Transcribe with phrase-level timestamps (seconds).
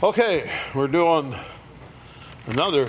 [0.00, 1.34] Okay, we're doing
[2.46, 2.88] another.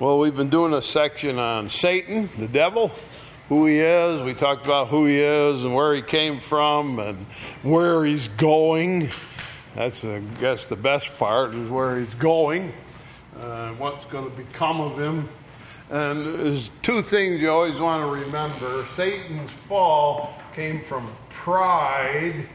[0.00, 2.90] Well, we've been doing a section on Satan, the devil,
[3.48, 4.20] who he is.
[4.20, 7.18] We talked about who he is and where he came from and
[7.62, 9.10] where he's going.
[9.76, 12.72] That's, I guess, the best part is where he's going,
[13.38, 15.28] uh, what's going to become of him.
[15.88, 22.48] And there's two things you always want to remember Satan's fall came from pride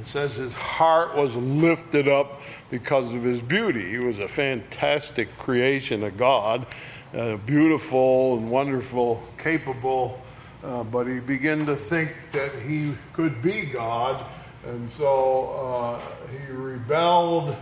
[0.00, 2.40] it says his heart was lifted up
[2.70, 3.88] because of his beauty.
[3.88, 6.66] He was a fantastic creation of God,
[7.14, 10.20] uh, beautiful and wonderful, capable,
[10.64, 14.24] uh, but he began to think that he could be God,
[14.66, 16.00] and so uh,
[16.30, 17.54] he rebelled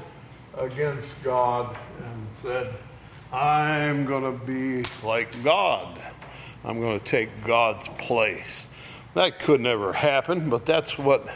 [0.56, 2.74] against God and said,
[3.32, 6.00] I'm going to be like God.
[6.64, 8.68] I'm going to take God's place.
[9.14, 11.26] That could never happen, but that's what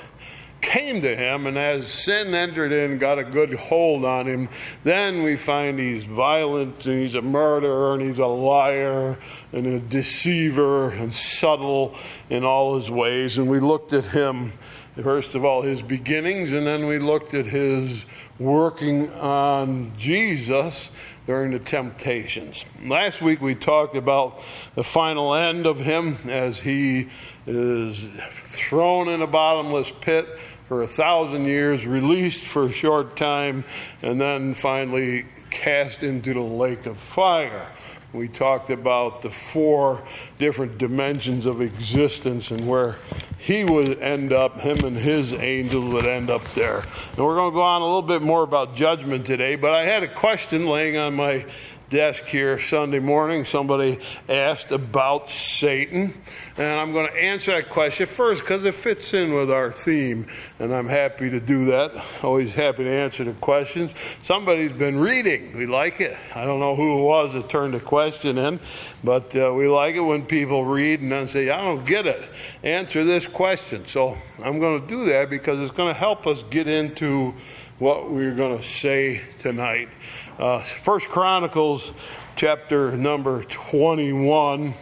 [0.60, 4.48] came to him, and as sin entered in, got a good hold on him,
[4.84, 9.18] then we find he's violent, and he's a murderer, and he's a liar,
[9.52, 11.94] and a deceiver, and subtle
[12.30, 13.38] in all his ways.
[13.38, 14.52] And we looked at him,
[15.00, 18.06] first of all, his beginnings, and then we looked at his
[18.38, 20.90] working on Jesus
[21.26, 22.64] during the temptations.
[22.84, 24.42] Last week we talked about
[24.74, 27.08] the final end of him as he
[27.46, 28.08] is
[28.48, 30.26] thrown in a bottomless pit
[30.68, 33.64] for a thousand years, released for a short time,
[34.02, 37.70] and then finally cast into the lake of fire.
[38.12, 40.02] We talked about the four
[40.38, 42.96] different dimensions of existence and where
[43.38, 46.78] he would end up, him and his angels would end up there.
[47.16, 49.82] And we're going to go on a little bit more about judgment today, but I
[49.82, 51.44] had a question laying on my
[51.88, 53.44] desk here Sunday morning.
[53.44, 53.98] Somebody
[54.28, 56.12] asked about Satan,
[56.56, 60.26] and I'm going to answer that question first because it fits in with our theme,
[60.58, 61.92] and I'm happy to do that.
[62.22, 63.94] Always happy to answer the questions.
[64.22, 65.56] Somebody's been reading.
[65.56, 66.16] We like it.
[66.34, 68.58] I don't know who it was that turned the question in,
[69.04, 72.22] but uh, we like it when people read and then say, I don't get it.
[72.64, 73.86] Answer this question.
[73.86, 77.34] So I'm going to do that because it's going to help us get into
[77.78, 79.90] what we're going to say tonight.
[80.38, 81.92] Uh, First Chronicles,
[82.34, 84.72] chapter number 21.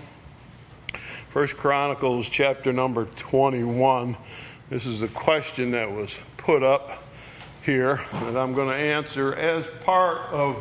[1.31, 4.17] First Chronicles, chapter number 21.
[4.71, 7.03] This is a question that was put up
[7.65, 10.57] here that I'm going to answer as part of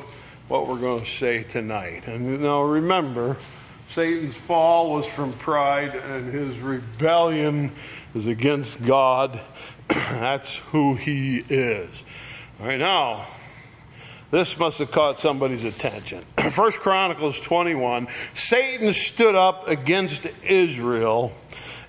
[0.48, 2.08] what we're going to say tonight.
[2.08, 3.38] And now remember,
[3.94, 7.72] Satan's fall was from pride, and his rebellion
[8.16, 9.40] is against God.
[10.10, 12.04] That's who he is.
[12.60, 13.28] All right, now,
[14.32, 16.24] this must have caught somebody's attention.
[16.52, 21.32] First Chronicles 21 Satan stood up against Israel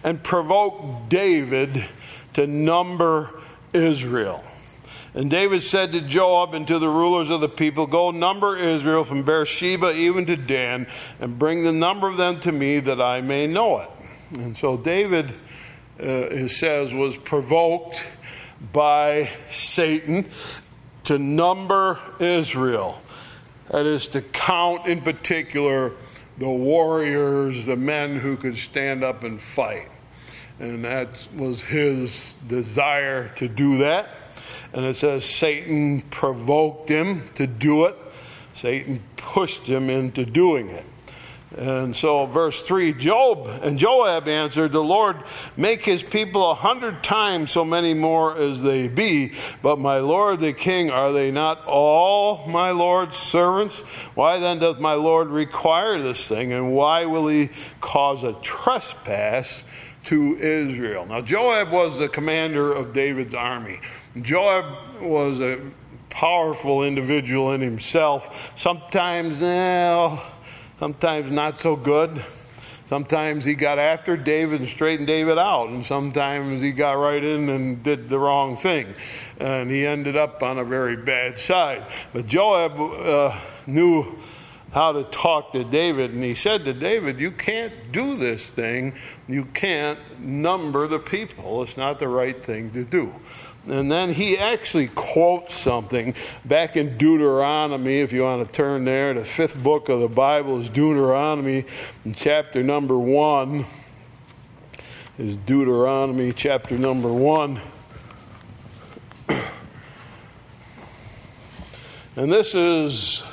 [0.03, 1.87] and provoked David
[2.35, 3.41] to number
[3.73, 4.45] Israel.
[5.15, 9.05] And David said to Joab and to the rulers of the people, Go number Israel
[9.05, 10.89] from Beersheba even to Dan,
[11.21, 13.91] and bring the number of them to me that I may know it.
[14.33, 15.35] And so David,
[16.01, 18.07] uh, it says, was provoked
[18.73, 20.29] by Satan
[21.05, 23.01] to number Israel.
[23.71, 25.93] That is, to count in particular
[26.39, 29.89] the warriors, the men who could stand up and fight.
[30.59, 34.09] And that was his desire to do that.
[34.73, 37.97] And it says Satan provoked him to do it,
[38.53, 40.85] Satan pushed him into doing it.
[41.57, 45.17] And so, verse 3 Job and Joab answered, The Lord
[45.57, 49.33] make his people a hundred times so many more as they be.
[49.63, 53.81] But my Lord the king, are they not all my Lord's servants?
[54.15, 56.53] Why then doth my Lord require this thing?
[56.53, 57.51] And why will he
[57.81, 59.65] cause a trespass
[60.05, 61.07] to Israel?
[61.07, 63.81] Now, Joab was the commander of David's army.
[64.21, 65.61] Joab was a
[66.11, 68.53] powerful individual in himself.
[68.57, 70.25] Sometimes, well,
[70.79, 72.25] sometimes not so good.
[72.87, 77.49] Sometimes he got after David and straightened David out, and sometimes he got right in
[77.49, 78.95] and did the wrong thing.
[79.39, 81.87] And he ended up on a very bad side.
[82.13, 84.19] But Joab uh, knew
[84.73, 88.95] how to talk to David, and he said to David, You can't do this thing.
[89.29, 91.63] You can't number the people.
[91.63, 93.15] It's not the right thing to do.
[93.67, 96.15] And then he actually quotes something
[96.45, 99.15] back in Deuteronomy, if you want to turn there.
[99.15, 101.65] The fifth book of the Bible is Deuteronomy,
[102.15, 103.65] chapter number one.
[105.17, 107.61] Is Deuteronomy chapter number one.
[112.17, 113.25] And this is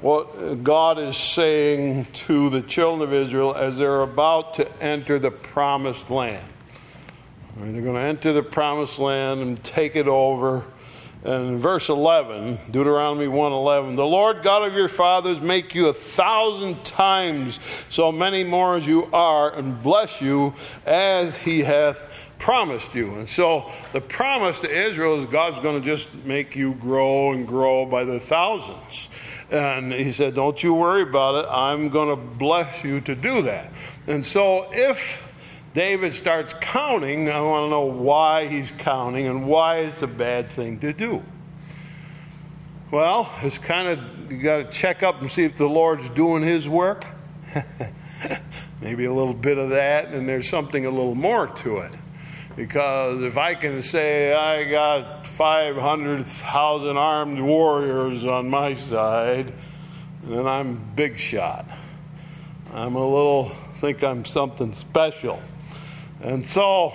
[0.00, 5.30] what God is saying to the children of Israel as they're about to enter the
[5.30, 6.44] promised land.
[7.56, 10.64] They're going to enter the promised land and take it over.
[11.24, 16.84] And verse 11, Deuteronomy 1:11, the Lord God of your fathers make you a thousand
[16.84, 20.54] times so many more as you are, and bless you
[20.84, 22.02] as he hath
[22.38, 23.14] promised you.
[23.14, 27.46] And so the promise to Israel is God's going to just make you grow and
[27.46, 29.08] grow by the thousands.
[29.48, 31.48] And he said, Don't you worry about it.
[31.48, 33.70] I'm going to bless you to do that.
[34.08, 35.22] And so if
[35.74, 37.30] David starts counting.
[37.30, 41.22] I want to know why he's counting and why it's a bad thing to do.
[42.90, 46.42] Well, it's kind of, you got to check up and see if the Lord's doing
[46.42, 47.06] his work.
[48.82, 51.96] Maybe a little bit of that, and there's something a little more to it.
[52.54, 59.54] Because if I can say I got 500,000 armed warriors on my side,
[60.24, 61.66] then I'm big shot.
[62.74, 65.40] I'm a little, think I'm something special.
[66.22, 66.94] And so,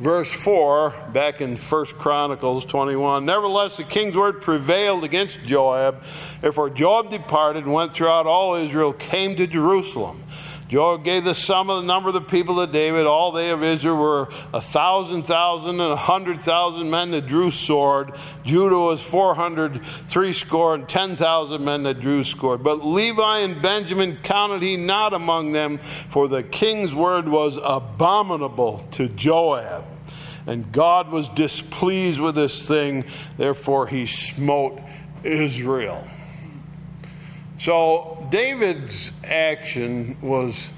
[0.00, 6.02] verse 4, back in 1 Chronicles 21, nevertheless the king's word prevailed against Joab.
[6.40, 10.24] Therefore Joab departed and went throughout all Israel, came to Jerusalem.
[10.68, 13.06] Joab gave the sum of the number of the people of David.
[13.06, 17.50] All they of Israel were a thousand thousand and a hundred thousand men that drew
[17.50, 18.12] sword.
[18.44, 22.62] Judah was four hundred three score and ten thousand men that drew sword.
[22.62, 25.78] But Levi and Benjamin counted he not among them,
[26.10, 29.86] for the king's word was abominable to Joab.
[30.46, 33.04] And God was displeased with this thing,
[33.36, 34.80] therefore he smote
[35.22, 36.06] Israel.
[37.58, 40.70] So David's action was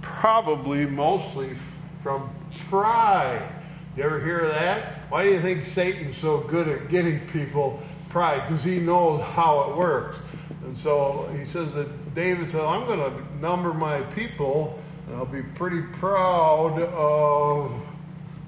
[0.00, 1.56] probably mostly
[2.02, 2.30] from
[2.68, 3.42] pride.
[3.96, 5.10] You ever hear that?
[5.10, 8.46] Why do you think Satan's so good at getting people pride?
[8.46, 10.18] Because he knows how it works.
[10.64, 14.78] And so he says that David said, I'm going to number my people,
[15.08, 17.74] and I'll be pretty proud of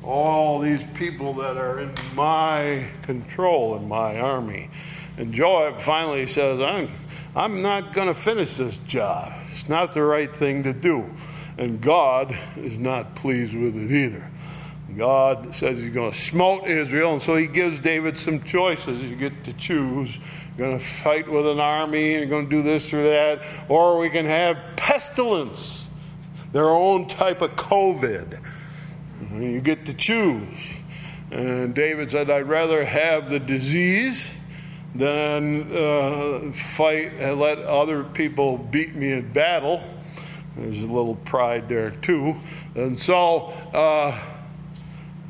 [0.04, 4.70] all these people that are in my control in my army.
[5.16, 6.90] And Joab finally says, I'm
[7.34, 9.32] I'm not going to finish this job.
[9.52, 11.10] It's not the right thing to do.
[11.56, 14.30] And God is not pleased with it either.
[14.96, 19.02] God says he's going to smote Israel, and so he gives David some choices.
[19.02, 20.18] You get to choose.
[20.58, 23.42] You're going to fight with an army, and you're going to do this or that,
[23.70, 25.86] or we can have pestilence,
[26.52, 28.38] their own type of COVID.
[29.32, 30.72] You get to choose.
[31.30, 34.30] And David said, I'd rather have the disease
[34.94, 39.82] than uh, fight and let other people beat me in battle.
[40.56, 42.36] There's a little pride there too.
[42.74, 44.22] And so uh,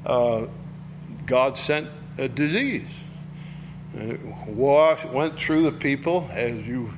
[0.04, 0.46] uh,
[1.26, 1.88] God sent
[2.18, 2.88] a disease.
[3.94, 6.90] And it washed, went through the people, as you're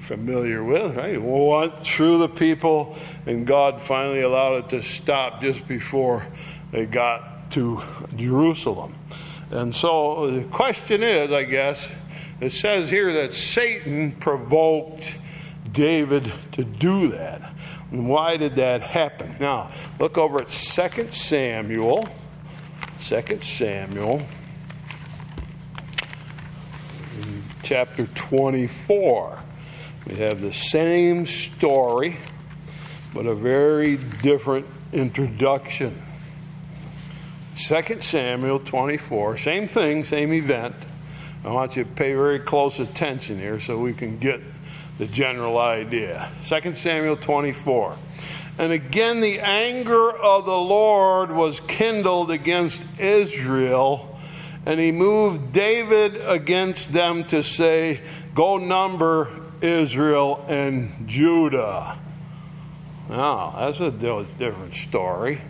[0.00, 1.14] familiar with, right?
[1.14, 2.96] It went through the people,
[3.26, 6.26] and God finally allowed it to stop just before
[6.72, 7.80] they got to
[8.16, 8.94] Jerusalem.
[9.50, 11.92] And so the question is, I guess,
[12.40, 15.18] it says here that Satan provoked
[15.72, 17.52] David to do that.
[17.90, 19.36] And why did that happen?
[19.40, 22.08] Now, look over at 2 Samuel.
[23.02, 24.22] 2 Samuel,
[27.62, 29.42] chapter 24.
[30.06, 32.18] We have the same story,
[33.14, 36.00] but a very different introduction.
[37.56, 40.74] 2 Samuel 24, same thing, same event.
[41.42, 44.40] I want you to pay very close attention here so we can get
[44.98, 46.30] the general idea.
[46.44, 47.96] 2 Samuel 24.
[48.58, 54.18] And again, the anger of the Lord was kindled against Israel,
[54.66, 58.02] and he moved David against them to say,
[58.34, 59.30] Go number
[59.62, 61.98] Israel and Judah.
[63.08, 65.40] Now, that's a different story.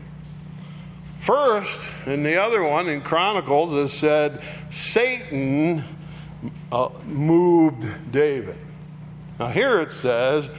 [1.21, 5.85] First, in the other one, in Chronicles, it said Satan
[6.73, 8.57] uh, moved David.
[9.39, 10.51] Now, here it says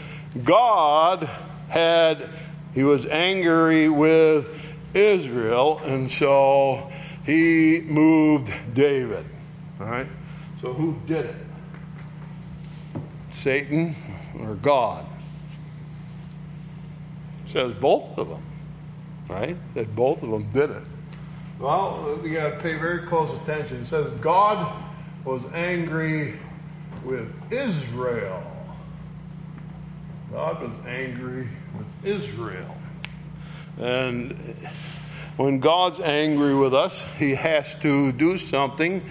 [0.44, 1.28] God
[1.68, 2.30] had,
[2.76, 6.92] he was angry with Israel, and so
[7.26, 9.26] he moved David.
[9.80, 10.08] All right?
[10.62, 11.36] So, who did it?
[13.32, 13.96] Satan
[14.40, 15.08] or God?
[17.48, 18.44] It says both of them
[19.32, 19.56] right?
[19.76, 20.84] That both of them did it.
[21.60, 23.84] Well, we got to pay very close attention.
[23.84, 24.84] It says God
[25.24, 26.36] was angry
[27.06, 28.44] with Israel.
[30.32, 31.48] God was angry
[31.78, 32.76] with Israel.
[33.80, 34.34] And
[35.38, 39.04] when God's angry with us, He has to do something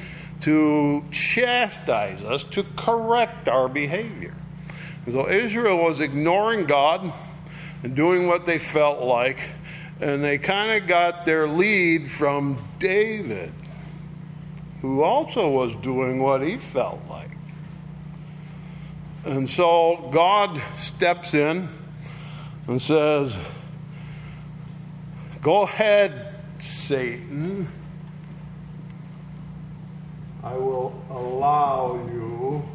[0.42, 4.34] to chastise us, to correct our behavior.
[5.10, 7.12] so Israel was ignoring God
[7.82, 9.38] and doing what they felt like
[10.00, 13.52] and they kind of got their lead from David.
[14.80, 17.28] who also was doing what he felt like.
[19.26, 21.68] And so God steps in
[22.66, 23.36] and says,
[25.42, 27.68] Go ahead, Satan.
[30.42, 32.66] I will allow you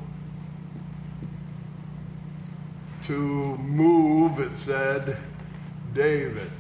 [3.06, 3.14] to
[3.58, 5.18] move, it said,
[5.96, 6.52] David.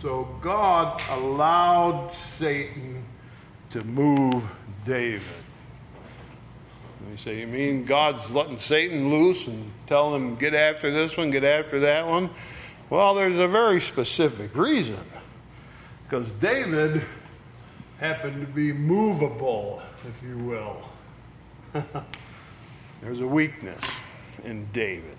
[0.00, 3.04] So God allowed Satan
[3.70, 4.44] to move
[4.84, 5.22] David.
[7.00, 11.16] And you say, You mean God's letting Satan loose and telling him, get after this
[11.16, 12.30] one, get after that one?
[12.90, 15.04] Well, there's a very specific reason.
[16.04, 17.02] Because David
[17.98, 20.88] happened to be movable, if you will.
[23.02, 23.82] there's a weakness
[24.44, 25.17] in David.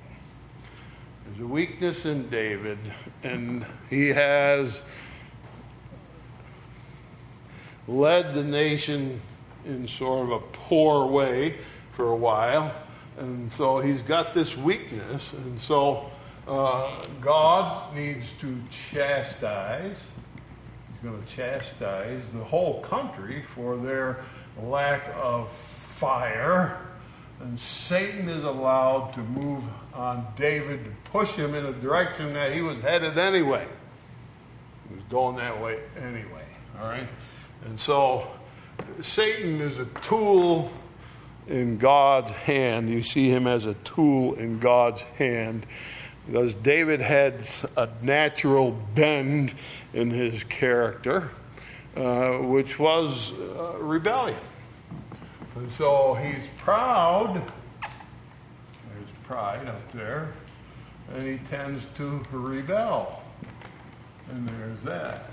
[1.30, 2.80] There's a weakness in David,
[3.22, 4.82] and he has
[7.88, 9.22] led the nation
[9.64, 11.58] in sort of a poor way
[11.94, 12.74] for a while.
[13.20, 15.34] And so he's got this weakness.
[15.34, 16.10] And so
[16.48, 16.90] uh,
[17.22, 20.02] God needs to chastise,
[20.92, 24.24] he's going to chastise the whole country for their
[24.64, 26.89] lack of fire.
[27.42, 32.54] And Satan is allowed to move on David to push him in a direction that
[32.54, 33.66] he was headed anyway.
[34.90, 36.46] He was going that way anyway.
[36.80, 37.08] All right?
[37.66, 38.28] And so
[39.02, 40.72] Satan is a tool
[41.48, 42.90] in God's hand.
[42.90, 45.66] You see him as a tool in God's hand
[46.26, 49.56] because David had a natural bend
[49.94, 51.32] in his character,
[51.96, 54.38] uh, which was uh, rebellion.
[55.60, 57.34] And so he's proud.
[57.82, 60.32] There's pride up there.
[61.14, 63.22] And he tends to rebel.
[64.32, 65.32] And there's that.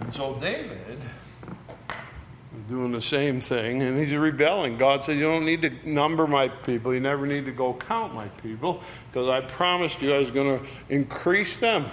[0.00, 4.76] And so David is doing the same thing, and he's rebelling.
[4.76, 6.92] God said, You don't need to number my people.
[6.92, 10.58] You never need to go count my people, because I promised you I was going
[10.58, 11.86] to increase them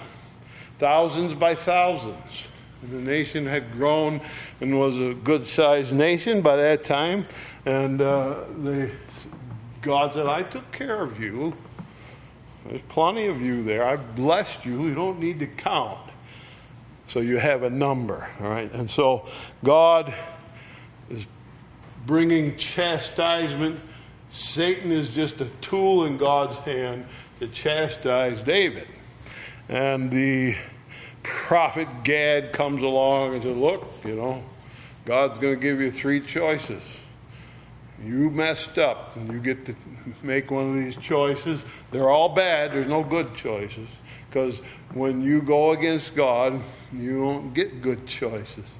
[0.78, 2.42] thousands by thousands.
[2.82, 4.20] The nation had grown
[4.60, 7.26] and was a good sized nation by that time.
[7.64, 8.90] And uh, the,
[9.82, 11.56] God said, I took care of you.
[12.68, 13.84] There's plenty of you there.
[13.84, 14.84] I blessed you.
[14.84, 16.00] You don't need to count.
[17.08, 18.70] So you have a number, all right?
[18.72, 19.26] And so
[19.62, 20.12] God
[21.08, 21.24] is
[22.04, 23.80] bringing chastisement.
[24.30, 27.06] Satan is just a tool in God's hand
[27.38, 28.88] to chastise David.
[29.68, 30.56] And the
[31.26, 34.42] prophet Gad comes along and says, Look, you know,
[35.04, 36.82] God's going to give you three choices.
[38.04, 39.74] You messed up, and you get to
[40.22, 41.64] make one of these choices.
[41.90, 43.88] They're all bad, there's no good choices.
[44.28, 44.58] Because
[44.92, 46.60] when you go against God,
[46.92, 48.70] you don't get good choices.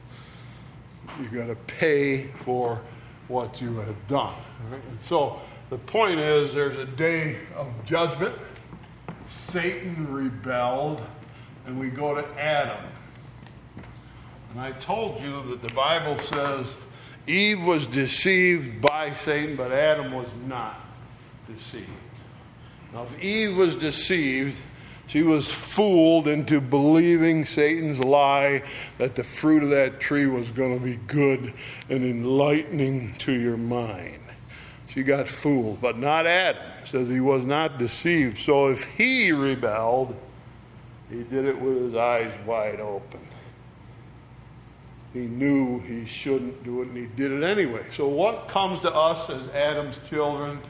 [1.18, 2.80] You've got to pay for
[3.28, 4.34] what you have done.
[4.70, 4.82] Right?
[4.90, 8.34] And so the point is, there's a day of judgment.
[9.26, 11.00] Satan rebelled,
[11.66, 12.84] and we go to Adam.
[14.50, 16.76] And I told you that the Bible says
[17.26, 20.80] Eve was deceived by Satan, but Adam was not
[21.46, 21.88] deceived.
[22.92, 24.60] Now, if Eve was deceived,
[25.08, 28.62] she was fooled into believing Satan's lie
[28.98, 31.52] that the fruit of that tree was going to be good
[31.88, 34.20] and enlightening to your mind.
[34.88, 36.62] She got fooled, but not Adam.
[36.86, 38.38] says he was not deceived.
[38.38, 40.16] So if he rebelled,
[41.10, 43.20] he did it with his eyes wide open.
[45.12, 47.86] He knew he shouldn't do it, and he did it anyway.
[47.94, 50.60] So, what comes to us as Adam's children?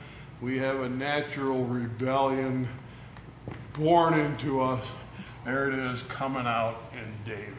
[0.40, 2.68] We have a natural rebellion
[3.72, 4.86] born into us.
[5.44, 7.52] There it is coming out in David.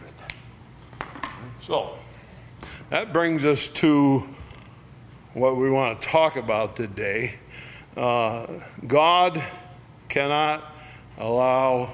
[1.66, 1.98] So,
[2.90, 4.28] that brings us to
[5.34, 7.36] what we want to talk about today.
[7.98, 8.48] Uh,
[8.86, 9.44] God
[10.08, 10.64] cannot
[11.18, 11.92] allow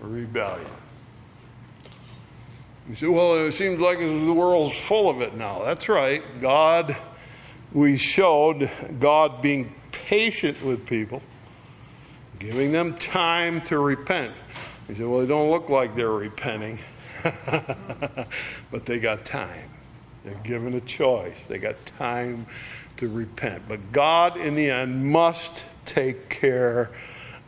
[0.00, 0.66] rebellion.
[2.88, 5.64] You say, well, it seems like the world's full of it now.
[5.64, 6.22] That's right.
[6.40, 6.96] God,
[7.72, 11.22] we showed God being patient with people
[12.38, 14.32] giving them time to repent.
[14.86, 16.78] He said, Well, they don't look like they're repenting,
[17.22, 19.70] but they got time.
[20.24, 22.46] They're given a choice, they got time
[22.98, 23.64] to repent.
[23.68, 26.90] But God, in the end, must take care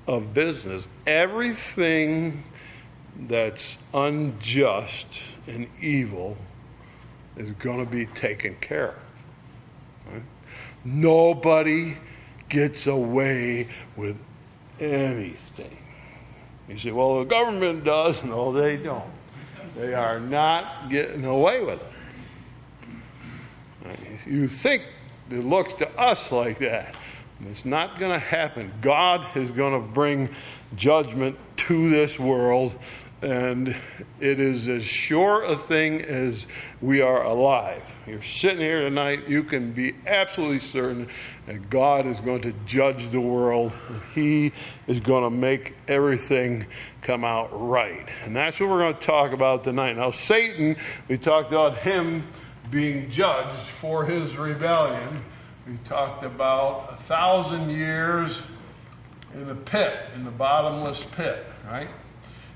[0.09, 0.89] of business.
[1.07, 2.43] Everything
[3.17, 5.07] that's unjust
[5.47, 6.37] and evil
[7.37, 10.13] is going to be taken care of.
[10.13, 10.23] Right?
[10.85, 11.99] Nobody
[12.49, 14.17] gets away with
[14.81, 15.77] anything.
[16.69, 18.25] You say, well, the government does.
[18.29, 19.11] No, they don't.
[19.77, 21.93] They are not getting away with it.
[24.27, 24.83] You think
[25.31, 26.95] it looks to us like that.
[27.47, 28.73] It's not going to happen.
[28.81, 30.29] God is going to bring
[30.75, 32.75] judgment to this world,
[33.23, 33.77] and
[34.19, 36.49] it is as sure a thing as
[36.81, 37.83] we are alive.
[38.09, 41.09] You're sitting here tonight, you can be absolutely certain
[41.47, 43.73] that God is going to judge the world.
[44.15, 44.53] He
[44.89, 46.67] is going to make everything
[47.03, 48.09] come out right.
[48.25, 49.97] And that's what we're going to talk about tonight.
[49.97, 50.77] Now, Satan,
[51.07, 52.27] we talked about him
[52.71, 55.25] being judged for his rebellion.
[55.69, 58.43] We talked about a thousand years
[59.35, 61.89] in a pit, in the bottomless pit, right?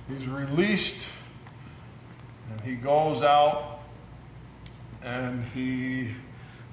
[0.09, 1.11] He's released
[2.51, 3.81] and he goes out
[5.03, 6.15] and he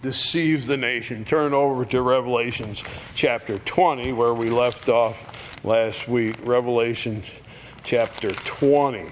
[0.01, 1.25] deceives the nation.
[1.25, 6.37] Turn over to Revelations chapter 20, where we left off last week.
[6.43, 7.21] Revelation
[7.83, 9.11] chapter 20.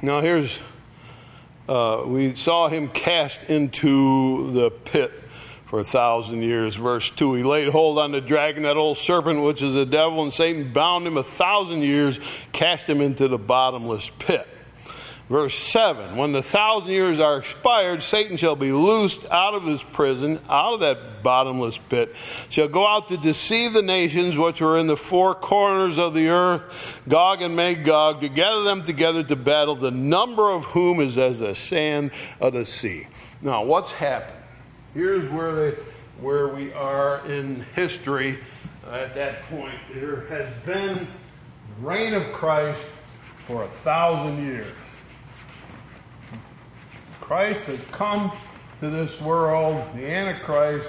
[0.00, 0.60] Now, here's,
[1.68, 5.12] uh, we saw him cast into the pit
[5.66, 6.76] for a thousand years.
[6.76, 10.22] Verse 2 He laid hold on the dragon, that old serpent, which is the devil,
[10.22, 12.20] and Satan bound him a thousand years,
[12.52, 14.46] cast him into the bottomless pit.
[15.28, 19.82] Verse 7 When the thousand years are expired, Satan shall be loosed out of his
[19.82, 22.14] prison, out of that bottomless pit,
[22.48, 26.28] shall go out to deceive the nations which are in the four corners of the
[26.28, 31.18] earth, Gog and Magog, to gather them together to battle, the number of whom is
[31.18, 33.06] as the sand of the sea.
[33.42, 34.38] Now, what's happened?
[34.94, 35.76] Here's where, they,
[36.20, 38.38] where we are in history
[38.86, 39.78] uh, at that point.
[39.92, 42.86] There has been the reign of Christ
[43.46, 44.66] for a thousand years.
[47.28, 48.32] Christ has come
[48.80, 49.84] to this world.
[49.94, 50.88] The Antichrist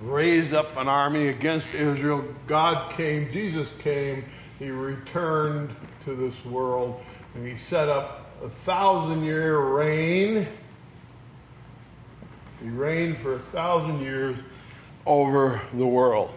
[0.00, 2.24] raised up an army against Israel.
[2.46, 4.24] God came, Jesus came,
[4.60, 7.02] he returned to this world,
[7.34, 10.46] and he set up a thousand year reign.
[12.62, 14.36] He reigned for a thousand years
[15.04, 16.32] over the world.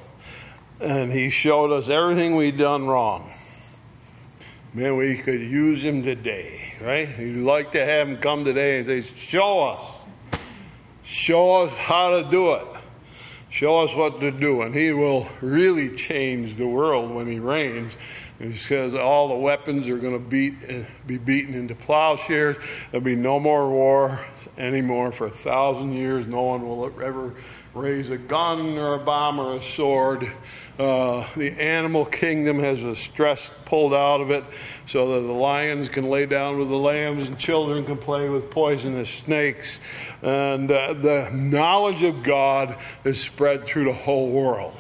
[0.80, 3.32] And he showed us everything we'd done wrong.
[4.74, 7.18] Man, we could use him today right?
[7.18, 9.94] You'd like to have him come today and say, Show us.
[11.04, 12.68] Show us how to do it.
[13.50, 14.62] Show us what to do.
[14.62, 17.98] And he will really change the world when he reigns.
[18.38, 20.56] Because all the weapons are going to beat,
[21.08, 22.58] be beaten into plowshares.
[22.92, 24.26] There'll be no more war
[24.58, 26.28] anymore for a thousand years.
[26.28, 27.34] No one will ever
[27.78, 30.32] raise a gun or a bomb or a sword.
[30.80, 34.44] Uh, the animal kingdom has a stress pulled out of it
[34.86, 38.50] so that the lions can lay down with the lambs and children can play with
[38.50, 39.80] poisonous snakes.
[40.22, 44.76] And uh, the knowledge of God is spread through the whole world.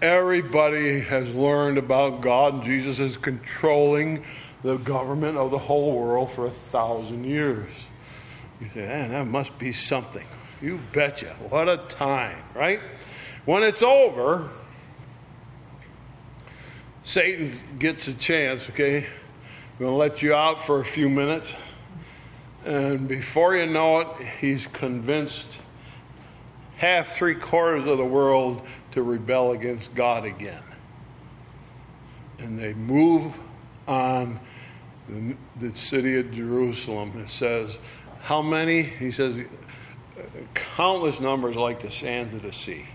[0.00, 4.24] Everybody has learned about God, and Jesus is controlling
[4.62, 7.70] the government of the whole world for a thousand years.
[8.60, 10.26] You say, man, that must be something.
[10.60, 11.36] You betcha.
[11.48, 12.80] What a time, right?
[13.44, 14.48] When it's over,
[17.04, 18.98] Satan gets a chance, okay?
[18.98, 21.54] I'm going to let you out for a few minutes.
[22.64, 24.08] And before you know it,
[24.40, 25.60] he's convinced
[26.76, 30.62] half, three quarters of the world to rebel against God again.
[32.38, 33.32] And they move
[33.86, 34.40] on
[35.08, 37.12] the, the city of Jerusalem.
[37.24, 37.78] It says,
[38.22, 38.82] How many?
[38.82, 39.40] He says,
[40.54, 42.86] countless numbers like the sands of the sea.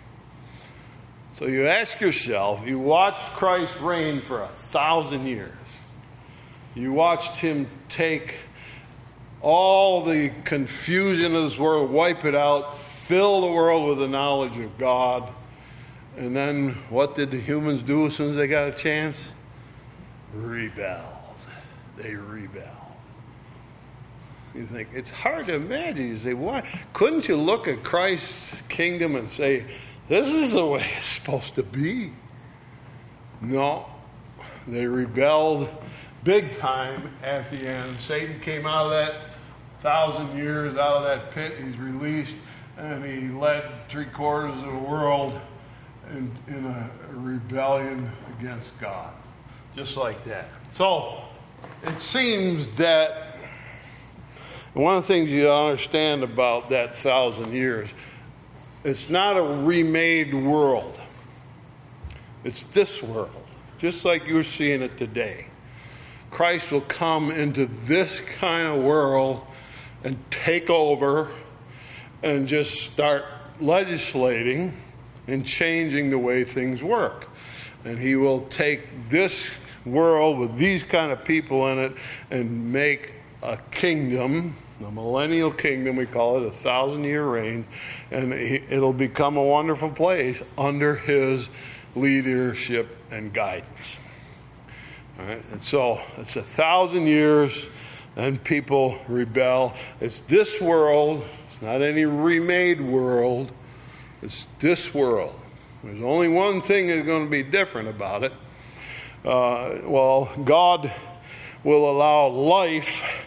[1.37, 5.51] So you ask yourself, you watched Christ reign for a thousand years.
[6.75, 8.35] You watched him take
[9.41, 14.57] all the confusion of this world, wipe it out, fill the world with the knowledge
[14.57, 15.31] of God.
[16.15, 19.33] And then what did the humans do as soon as they got a chance?
[20.33, 21.07] Rebelled.
[21.97, 22.82] They rebelled.
[24.55, 26.09] You think it's hard to imagine.
[26.09, 26.67] You say, why?
[26.93, 29.65] Couldn't you look at Christ's kingdom and say,
[30.07, 32.11] this is the way it's supposed to be?
[33.41, 33.87] No.
[34.67, 35.69] They rebelled
[36.23, 37.89] big time at the end.
[37.95, 39.35] Satan came out of that
[39.81, 41.57] thousand years, out of that pit.
[41.57, 42.35] He's released,
[42.77, 45.39] and he led three quarters of the world
[46.11, 49.13] in, in a rebellion against God.
[49.75, 50.45] Just like that.
[50.73, 51.23] So
[51.83, 53.32] it seems that
[54.73, 57.89] one of the things you understand about that thousand years,
[58.83, 60.99] it's not a remade world.
[62.43, 63.45] It's this world,
[63.77, 65.47] just like you're seeing it today.
[66.31, 69.45] Christ will come into this kind of world
[70.03, 71.31] and take over
[72.23, 73.25] and just start
[73.61, 74.73] legislating
[75.27, 77.29] and changing the way things work.
[77.85, 81.93] And he will take this world with these kind of people in it
[82.31, 84.55] and make a kingdom,
[84.85, 87.65] a millennial kingdom, we call it a thousand year reign,
[88.11, 91.49] and it'll become a wonderful place under his
[91.95, 93.99] leadership and guidance.
[95.19, 97.67] All right, and so it's a thousand years,
[98.15, 99.73] and people rebel.
[100.01, 103.51] It's this world, it's not any remade world,
[104.21, 105.39] it's this world.
[105.83, 108.33] There's only one thing that's going to be different about it.
[109.25, 110.91] Uh, well, God
[111.63, 113.25] will allow life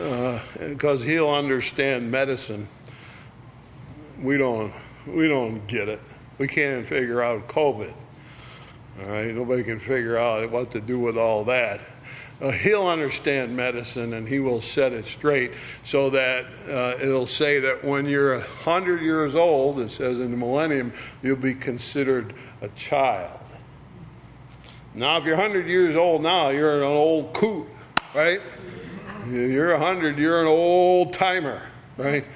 [0.00, 2.68] uh, because He'll understand medicine.
[4.20, 4.72] We don't.
[5.06, 6.00] We don't get it.
[6.38, 7.92] We can't figure out COVID.
[9.00, 11.80] All right, nobody can figure out what to do with all that.
[12.42, 15.52] Uh, he'll understand medicine and he will set it straight
[15.84, 20.36] so that uh, it'll say that when you're 100 years old, it says in the
[20.36, 23.38] millennium, you'll be considered a child.
[24.92, 27.68] Now, if you're 100 years old now, you're an old coot,
[28.12, 28.40] right?
[29.28, 31.62] You're 100, you're an old timer,
[31.96, 32.26] right?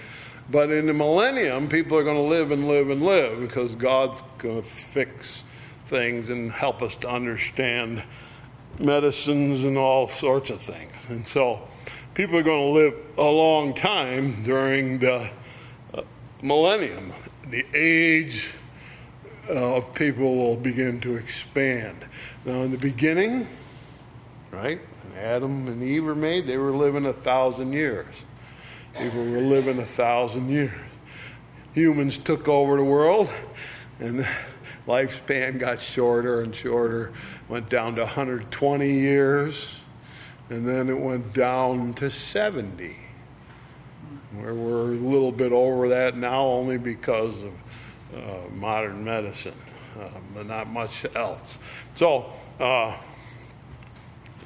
[0.48, 4.22] But in the millennium, people are going to live and live and live because God's
[4.38, 5.42] going to fix
[5.86, 8.04] things and help us to understand
[8.78, 10.92] medicines and all sorts of things.
[11.08, 11.66] And so
[12.14, 15.28] people are going to live a long time during the
[15.92, 16.02] uh,
[16.40, 17.12] millennium.
[17.50, 18.54] The age
[19.48, 22.04] uh, of people will begin to expand.
[22.44, 23.48] Now, in the beginning,
[24.52, 24.80] right,
[25.16, 28.06] Adam and Eve were made, they were living a thousand years.
[28.98, 30.72] People were living a thousand years.
[31.74, 33.30] Humans took over the world,
[33.98, 34.28] and the
[34.86, 37.12] lifespan got shorter and shorter
[37.48, 39.76] went down to 120 years,
[40.48, 42.96] and then it went down to 70.
[44.32, 47.52] Where we're a little bit over that now only because of
[48.14, 49.54] uh, modern medicine,
[49.98, 51.58] uh, but not much else.
[51.96, 52.96] So, uh,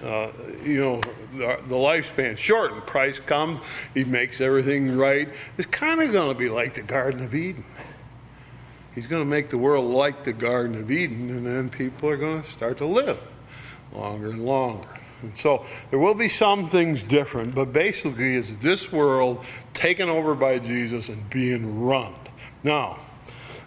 [0.02, 0.32] uh,
[0.64, 1.00] you know,
[1.32, 2.82] the, lifespan shortened.
[2.82, 3.60] Christ comes,
[3.94, 5.28] He makes everything right.
[5.58, 7.64] It's kind of going to be like the Garden of Eden.
[8.94, 12.16] He's going to make the world like the Garden of Eden, and then people are
[12.16, 13.18] going to start to live
[13.94, 14.88] longer and longer.
[15.22, 20.34] And so there will be some things different, but basically, it's this world taken over
[20.34, 22.14] by Jesus and being run.
[22.62, 22.98] Now,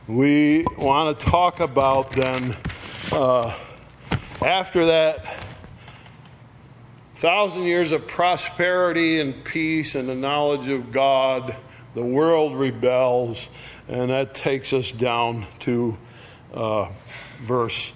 [0.08, 2.58] we want to talk about then,
[3.12, 3.56] uh,
[4.42, 5.53] after that
[7.24, 11.56] thousand years of prosperity and peace and the knowledge of God,
[11.96, 13.48] the world rebels
[13.88, 15.98] and that takes us down to
[16.54, 16.90] uh,
[17.42, 17.94] verse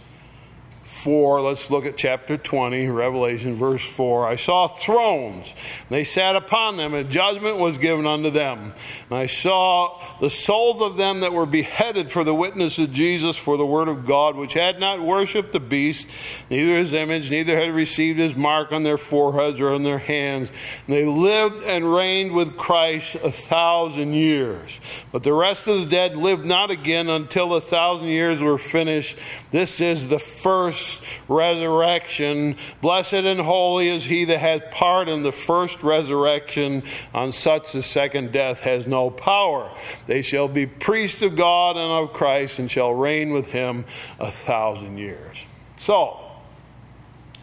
[1.04, 1.42] 4.
[1.42, 4.28] Let's look at chapter 20, Revelation, verse 4.
[4.28, 5.56] I saw thrones,
[5.90, 8.74] they sat upon them, and judgment was given unto them.
[9.10, 13.36] And I saw the souls of them that were beheaded for the witness of Jesus,
[13.36, 16.08] for the word of God, which had not worshipped the beast,
[16.50, 20.52] neither his image, neither had received his mark on their foreheads or on their hands.
[20.88, 24.80] And they lived and reigned with Christ a thousand years.
[25.12, 29.18] But the rest of the dead lived not again until a thousand years were finished.
[29.52, 32.58] This is the first resurrection.
[32.82, 36.84] Blessed and holy is he that hath part in the first resurrection.
[37.14, 39.72] On such the second death has no power.
[40.06, 43.86] They shall be priests of God and of Christ and shall reign with him
[44.20, 45.46] a thousand years.
[45.80, 46.20] So,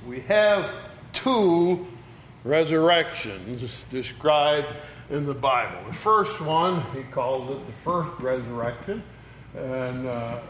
[0.07, 0.71] we have
[1.13, 1.87] two
[2.45, 4.75] resurrections described
[5.09, 5.79] in the Bible.
[5.89, 9.03] The first one, he calls it the first resurrection.
[9.57, 10.41] And uh,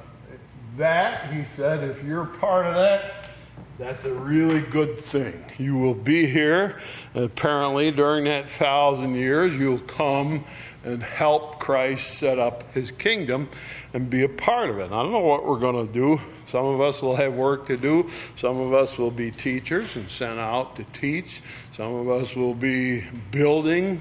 [0.77, 3.31] that, he said, if you're part of that,
[3.79, 5.45] that's a really good thing.
[5.59, 6.79] You will be here.
[7.15, 10.45] Apparently, during that thousand years, you'll come
[10.85, 13.49] and help Christ set up his kingdom
[13.93, 14.87] and be a part of it.
[14.87, 16.21] I don't know what we're going to do.
[16.49, 18.11] Some of us will have work to do.
[18.37, 21.43] Some of us will be teachers and sent out to teach.
[21.73, 24.01] Some of us will be building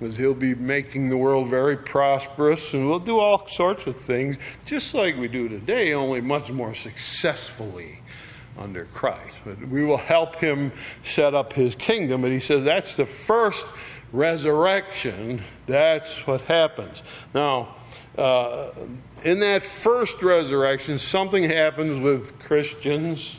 [0.00, 4.38] because he'll be making the world very prosperous and we'll do all sorts of things
[4.64, 8.00] just like we do today, only much more successfully
[8.58, 9.36] under Christ.
[9.44, 12.24] But we will help him set up his kingdom.
[12.24, 13.66] And he says that's the first
[14.10, 15.42] resurrection.
[15.66, 17.02] That's what happens.
[17.34, 17.76] Now,
[18.16, 18.70] uh,
[19.22, 23.38] in that first resurrection, something happens with Christians.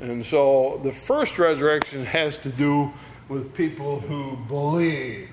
[0.00, 2.92] And so the first resurrection has to do
[3.30, 5.30] with people who believe.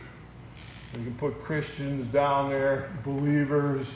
[0.93, 3.87] You can put Christians down there, believers,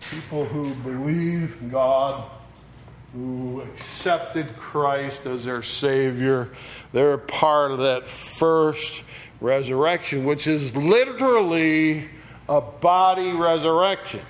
[0.00, 2.30] people who believe God,
[3.12, 6.50] who accepted Christ as their Savior.
[6.92, 9.02] They're part of that first
[9.40, 12.08] resurrection, which is literally
[12.48, 14.22] a body resurrection.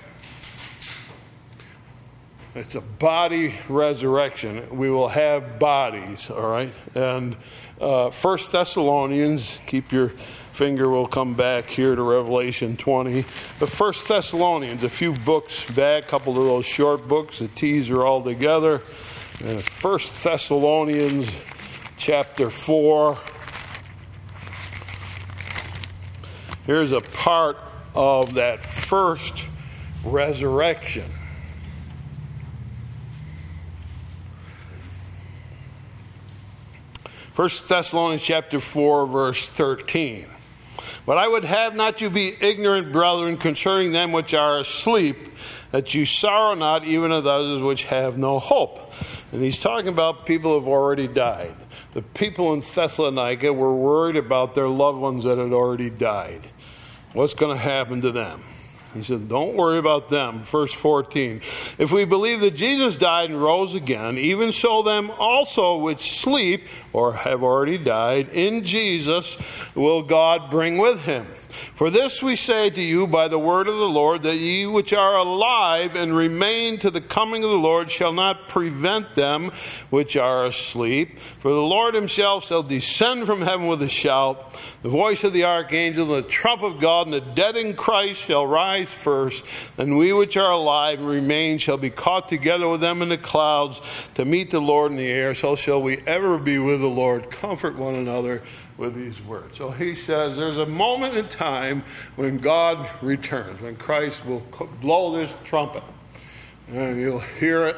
[2.55, 4.75] It's a body resurrection.
[4.75, 6.73] We will have bodies, all right?
[6.95, 7.37] And
[7.79, 10.11] uh, First Thessalonians, keep your
[10.57, 13.21] finger, we'll come back here to Revelation 20.
[13.59, 18.03] The First Thessalonians, a few books back, a couple of those short books, the teaser
[18.03, 18.81] all together.
[19.45, 21.37] And First Thessalonians
[21.95, 23.19] chapter 4.
[26.65, 29.47] Here's a part of that first
[30.03, 31.11] resurrection.
[37.35, 40.29] First Thessalonians chapter 4 verse 13.
[41.07, 45.15] But I would have not you be ignorant, brethren, concerning them which are asleep,
[45.71, 48.91] that you sorrow not even of those which have no hope.
[49.31, 51.55] And he's talking about people who have already died.
[51.93, 56.49] The people in Thessalonica were worried about their loved ones that had already died.
[57.13, 58.43] What's going to happen to them?
[58.93, 60.43] He said, Don't worry about them.
[60.43, 61.41] Verse 14.
[61.77, 66.63] If we believe that Jesus died and rose again, even so, them also which sleep
[66.93, 69.37] or have already died in Jesus
[69.75, 71.27] will God bring with him.
[71.47, 74.93] For this we say to you by the word of the Lord, that ye which
[74.93, 79.51] are alive and remain to the coming of the Lord shall not prevent them
[79.89, 81.19] which are asleep.
[81.39, 85.45] For the Lord himself shall descend from heaven with a shout, the voice of the
[85.45, 89.45] archangel, and the trump of God, and the dead in Christ shall rise first.
[89.77, 93.17] And we which are alive and remain shall be caught together with them in the
[93.17, 93.81] clouds
[94.15, 95.33] to meet the Lord in the air.
[95.33, 97.29] So shall we ever be with the Lord.
[97.29, 98.41] Comfort one another
[98.77, 99.57] with these words.
[99.57, 101.83] So he says there's a moment in time
[102.15, 104.45] when God returns, when Christ will
[104.79, 105.83] blow this trumpet.
[106.69, 107.77] And you'll hear it,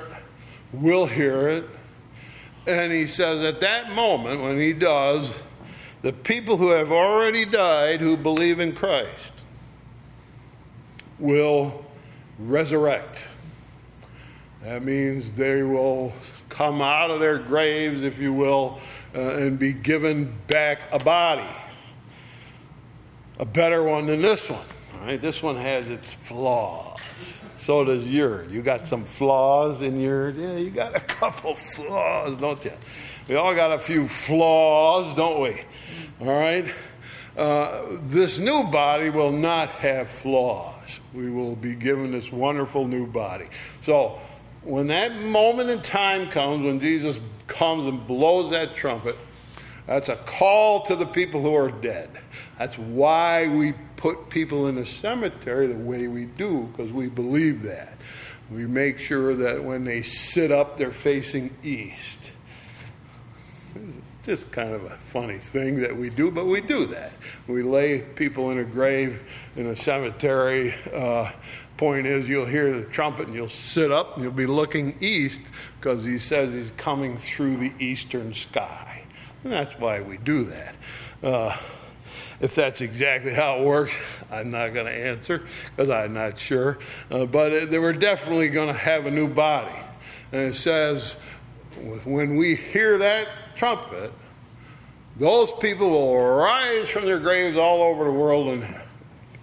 [0.73, 1.65] we'll hear it.
[2.67, 5.31] And he says at that moment, when he does,
[6.01, 9.31] the people who have already died who believe in Christ
[11.17, 11.85] will
[12.37, 13.25] resurrect.
[14.63, 16.13] That means they will
[16.49, 18.79] come out of their graves, if you will,
[19.15, 21.47] uh, and be given back a body.
[23.39, 24.65] A better one than this one.
[25.01, 25.19] Right?
[25.19, 26.99] This one has its flaws.
[27.55, 28.51] So does yours.
[28.51, 30.37] You got some flaws in yours.
[30.37, 32.71] Yeah, you got a couple flaws, don't you?
[33.27, 35.61] We all got a few flaws, don't we?
[36.19, 36.65] All right?
[37.37, 40.99] Uh, this new body will not have flaws.
[41.13, 43.45] We will be given this wonderful new body.
[43.85, 44.19] So,
[44.63, 47.19] when that moment in time comes, when Jesus
[47.49, 49.17] comes and blows that trumpet,
[49.85, 52.09] that's a call to the people who are dead.
[52.57, 57.63] That's why we put people in the cemetery the way we do, because we believe
[57.63, 57.93] that.
[58.51, 62.31] We make sure that when they sit up, they're facing east.
[63.75, 67.11] It's just kind of a funny thing that we do, but we do that.
[67.47, 69.21] We lay people in a grave
[69.55, 70.73] in a cemetery.
[70.93, 71.31] Uh,
[71.79, 75.41] point is, you'll hear the trumpet and you'll sit up and you'll be looking east
[75.79, 79.03] because he says he's coming through the eastern sky.
[79.45, 80.75] And that's why we do that.
[81.23, 81.57] Uh,
[82.41, 83.95] if that's exactly how it works,
[84.29, 86.79] I'm not going to answer because I'm not sure.
[87.09, 89.79] Uh, but they were definitely going to have a new body.
[90.33, 91.13] And it says,
[92.03, 94.11] when we hear that trumpet,
[95.15, 98.75] those people will rise from their graves all over the world and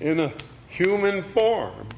[0.01, 0.35] in a
[0.69, 1.89] human form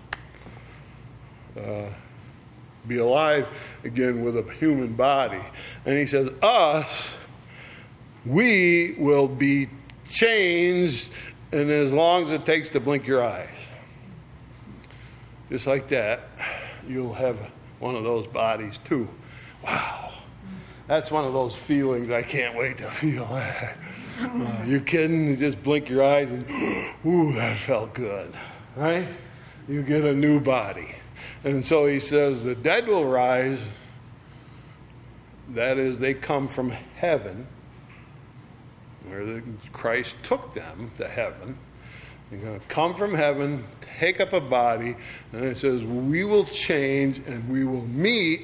[2.86, 3.46] be alive
[3.84, 5.42] again with a human body.
[5.84, 7.18] And he says, Us,
[8.24, 9.68] we will be
[10.08, 11.10] changed
[11.52, 13.48] in as long as it takes to blink your eyes.
[15.50, 16.28] Just like that,
[16.86, 17.38] you'll have
[17.78, 19.08] one of those bodies too.
[19.64, 20.12] Wow.
[20.86, 23.76] That's one of those feelings I can't wait to feel that.
[24.20, 25.28] Uh, you kidding?
[25.28, 26.44] You just blink your eyes and,
[27.06, 28.34] ooh, that felt good.
[28.74, 29.06] Right?
[29.68, 30.96] You get a new body.
[31.44, 33.66] And so he says, the dead will rise.
[35.50, 37.46] That is, they come from heaven,
[39.06, 41.56] where the, Christ took them to heaven.
[42.30, 44.96] They're going to come from heaven, take up a body,
[45.32, 48.42] and it says, we will change and we will meet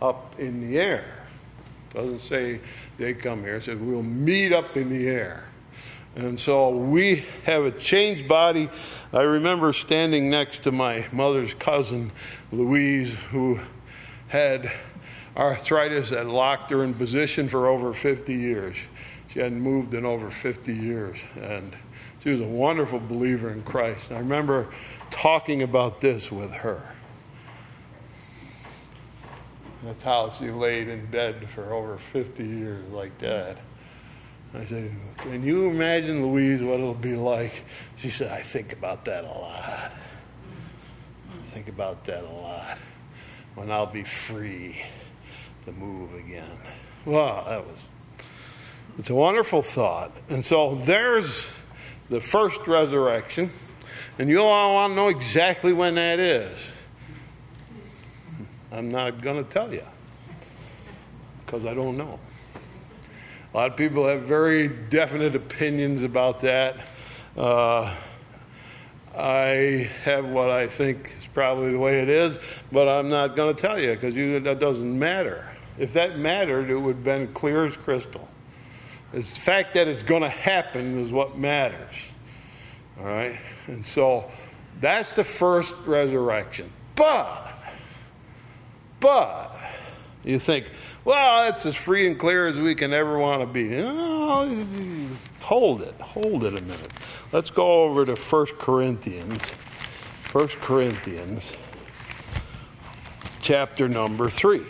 [0.00, 1.04] up in the air.
[1.90, 2.60] It doesn't say
[2.98, 5.49] they come here, it says we'll meet up in the air.
[6.16, 8.68] And so we have a changed body.
[9.12, 12.10] I remember standing next to my mother's cousin,
[12.50, 13.60] Louise, who
[14.28, 14.72] had
[15.36, 18.76] arthritis that locked her in position for over 50 years.
[19.28, 21.22] She hadn't moved in over 50 years.
[21.40, 21.76] And
[22.22, 24.10] she was a wonderful believer in Christ.
[24.10, 24.68] I remember
[25.10, 26.90] talking about this with her.
[29.84, 33.58] That's how she laid in bed for over 50 years, like that.
[34.54, 37.64] I said, Can you imagine, Louise, what it'll be like?
[37.96, 39.92] She said, I think about that a lot.
[41.32, 42.78] I think about that a lot.
[43.54, 44.80] When I'll be free
[45.64, 46.58] to move again.
[47.04, 47.78] Wow, that was
[48.98, 50.20] it's a wonderful thought.
[50.28, 51.50] And so there's
[52.10, 53.50] the first resurrection.
[54.18, 56.70] And you'll all want to know exactly when that is.
[58.70, 59.84] I'm not going to tell you
[61.46, 62.18] because I don't know.
[63.52, 66.76] A lot of people have very definite opinions about that.
[67.36, 67.92] Uh,
[69.16, 72.38] I have what I think is probably the way it is,
[72.70, 75.48] but I'm not going to tell you because that doesn't matter.
[75.78, 78.28] If that mattered, it would have been clear as crystal.
[79.12, 82.10] It's the fact that it's going to happen is what matters.
[83.00, 83.40] All right?
[83.66, 84.30] And so
[84.80, 86.70] that's the first resurrection.
[86.94, 87.52] But,
[89.00, 89.59] but,
[90.24, 90.70] you think,
[91.04, 93.80] well, it's as free and clear as we can ever want to be.
[95.40, 95.94] Hold it.
[96.00, 96.92] Hold it a minute.
[97.32, 99.40] Let's go over to 1 Corinthians.
[100.32, 101.56] 1 Corinthians,
[103.40, 104.62] chapter number 3.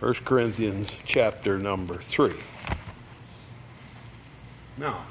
[0.00, 2.34] 1 Corinthians, chapter number 3.
[4.76, 5.02] Now,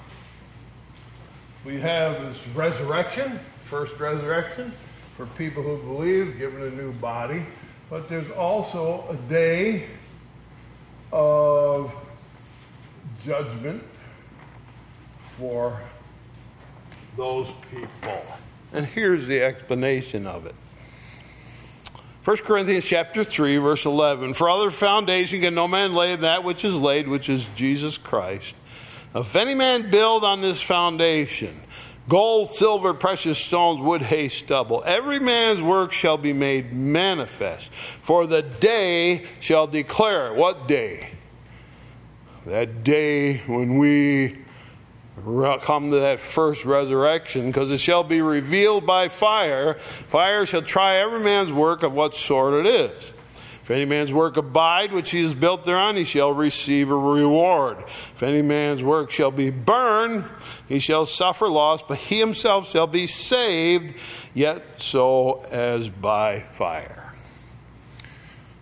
[1.65, 4.71] we have this resurrection, first resurrection,
[5.17, 7.43] for people who believe, given a new body.
[7.95, 9.85] But there's also a day
[11.13, 11.95] of
[13.23, 13.81] judgment
[15.37, 15.79] for
[17.15, 18.21] those people.
[18.73, 20.55] And here's the explanation of it.
[22.25, 24.33] 1 Corinthians chapter 3, verse 11.
[24.33, 28.55] For other foundation can no man lay that which is laid, which is Jesus Christ.
[29.15, 31.61] If any man build on this foundation,
[32.07, 34.83] gold, silver, precious stones, wood, hay, stubble.
[34.85, 40.33] Every man's work shall be made manifest, for the day shall declare.
[40.33, 41.11] What day?
[42.45, 44.37] That day when we
[45.61, 49.75] come to that first resurrection, because it shall be revealed by fire.
[49.75, 53.13] Fire shall try every man's work of what sort it is.
[53.65, 57.79] If any man's work abide, which he has built thereon, he shall receive a reward.
[57.79, 60.25] If any man's work shall be burned,
[60.69, 63.95] he shall suffer loss, but he himself shall be saved,
[64.35, 67.15] yet so as by fire.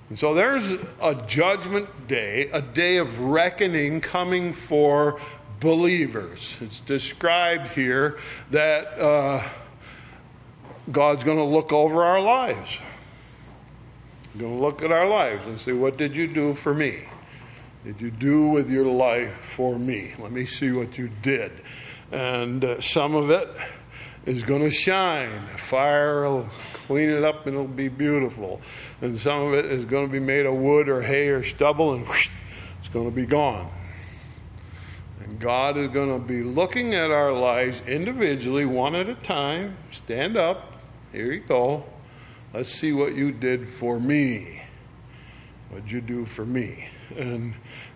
[0.07, 5.19] And so there's a judgment day, a day of reckoning coming for
[5.59, 6.55] believers.
[6.61, 8.17] It's described here
[8.51, 9.49] that uh,
[10.89, 12.77] God's going to look over our lives
[14.37, 17.07] going to look at our lives and say, What did you do for me?
[17.83, 20.13] Did you do with your life for me?
[20.17, 21.51] Let me see what you did.
[22.11, 23.49] And uh, some of it
[24.25, 25.47] is going to shine.
[25.57, 28.61] Fire will clean it up and it'll be beautiful.
[29.01, 31.93] And some of it is going to be made of wood or hay or stubble
[31.93, 32.29] and whoosh,
[32.79, 33.69] it's going to be gone.
[35.23, 39.77] And God is going to be looking at our lives individually, one at a time.
[39.91, 40.71] Stand up.
[41.11, 41.85] Here you go.
[42.53, 44.61] Let's see what you did for me.
[45.69, 46.87] What'd you do for me?
[47.17, 47.55] And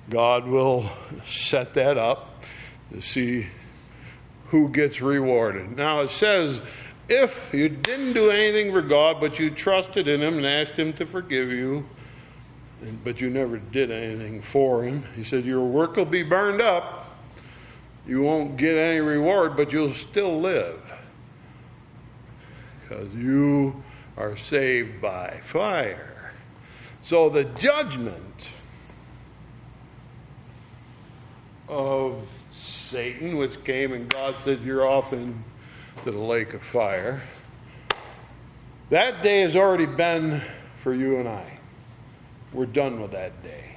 [0.10, 0.90] God will
[1.24, 2.42] set that up
[2.92, 3.48] to see
[4.48, 5.78] who gets rewarded.
[5.78, 6.64] Now it says,
[7.08, 10.92] if you didn't do anything for God, but you trusted in Him and asked Him
[10.94, 11.86] to forgive you,
[13.04, 17.16] but you never did anything for Him, He said, Your work will be burned up.
[18.08, 20.82] You won't get any reward, but you'll still live.
[22.82, 23.84] Because you
[24.18, 26.34] are saved by fire.
[27.04, 28.50] So the judgment
[31.70, 35.36] of Satan, which came and God said, You're off into
[36.04, 37.22] the lake of fire,
[38.90, 40.42] that day has already been
[40.82, 41.60] for you and I.
[42.54, 43.76] We're done with that day.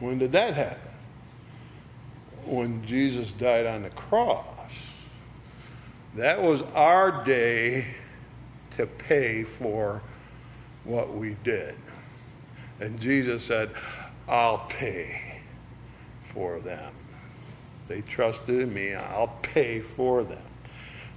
[0.00, 0.90] When did that happen?
[2.44, 4.46] When Jesus died on the cross.
[6.14, 7.86] That was our day
[8.78, 10.00] to pay for
[10.84, 11.74] what we did.
[12.80, 13.70] And Jesus said,
[14.28, 15.40] I'll pay
[16.32, 16.92] for them.
[17.86, 20.42] They trusted in me, I'll pay for them.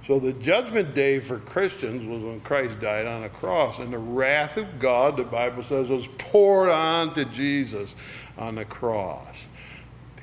[0.08, 3.78] So the judgment day for Christians was when Christ died on a cross.
[3.78, 7.94] And the wrath of God, the Bible says, was poured onto Jesus
[8.36, 9.46] on the cross.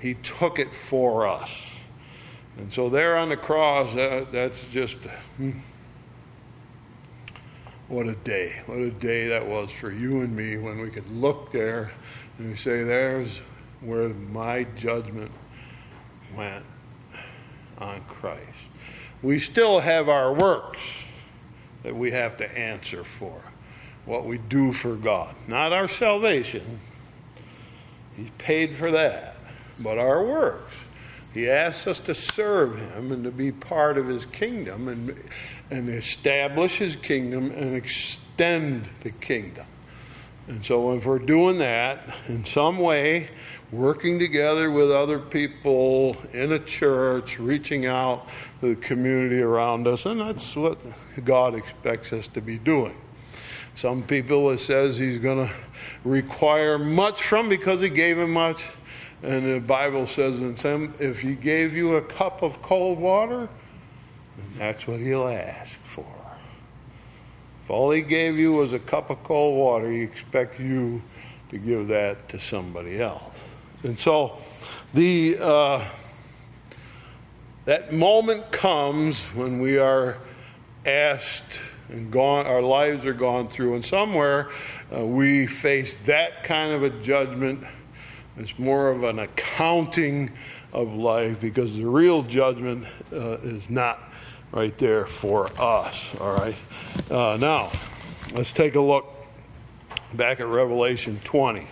[0.02, 1.80] He took it for us.
[2.58, 4.98] And so there on the cross, that's just.
[5.38, 5.52] Hmm,
[7.90, 8.62] What a day.
[8.68, 11.92] What a day that was for you and me when we could look there
[12.38, 13.42] and we say, there's
[13.82, 15.32] where my judgment
[16.38, 16.66] went
[17.80, 18.68] on Christ.
[19.24, 21.08] We still have our works
[21.82, 23.42] that we have to answer for,
[24.06, 26.82] what we do for God, not our salvation.
[28.16, 29.38] He paid for that.
[29.80, 30.76] But our works,
[31.34, 35.20] He asks us to serve Him and to be part of His kingdom and,
[35.70, 39.66] and establish His kingdom and extend the kingdom.
[40.48, 43.30] And so, if we're doing that in some way,
[43.72, 48.28] working together with other people in a church, reaching out
[48.62, 50.80] to the community around us, and that's what
[51.24, 52.96] God expects us to be doing.
[53.76, 55.54] Some people, it says He's going to
[56.04, 58.70] require much from because He gave him much.
[59.22, 63.50] And the Bible says in some, if He gave you a cup of cold water,
[64.58, 66.06] that's what He'll ask for.
[67.70, 71.04] If all he gave you was a cup of cold water, he expects you
[71.52, 73.38] to give that to somebody else.
[73.84, 74.40] And so
[74.92, 75.86] the uh,
[77.66, 80.18] that moment comes when we are
[80.84, 84.50] asked and gone, our lives are gone through, and somewhere
[84.92, 87.64] uh, we face that kind of a judgment.
[88.40, 90.32] It's more of an accounting
[90.72, 94.00] of life because the real judgment uh, is not
[94.54, 96.16] right there for us.
[96.22, 96.56] All right.
[97.12, 97.70] Uh, now,
[98.34, 99.14] let's take a look
[100.14, 101.68] back at Revelation 20.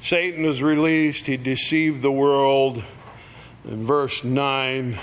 [0.00, 2.84] Satan was released, he deceived the world.
[3.64, 5.00] In verse 9,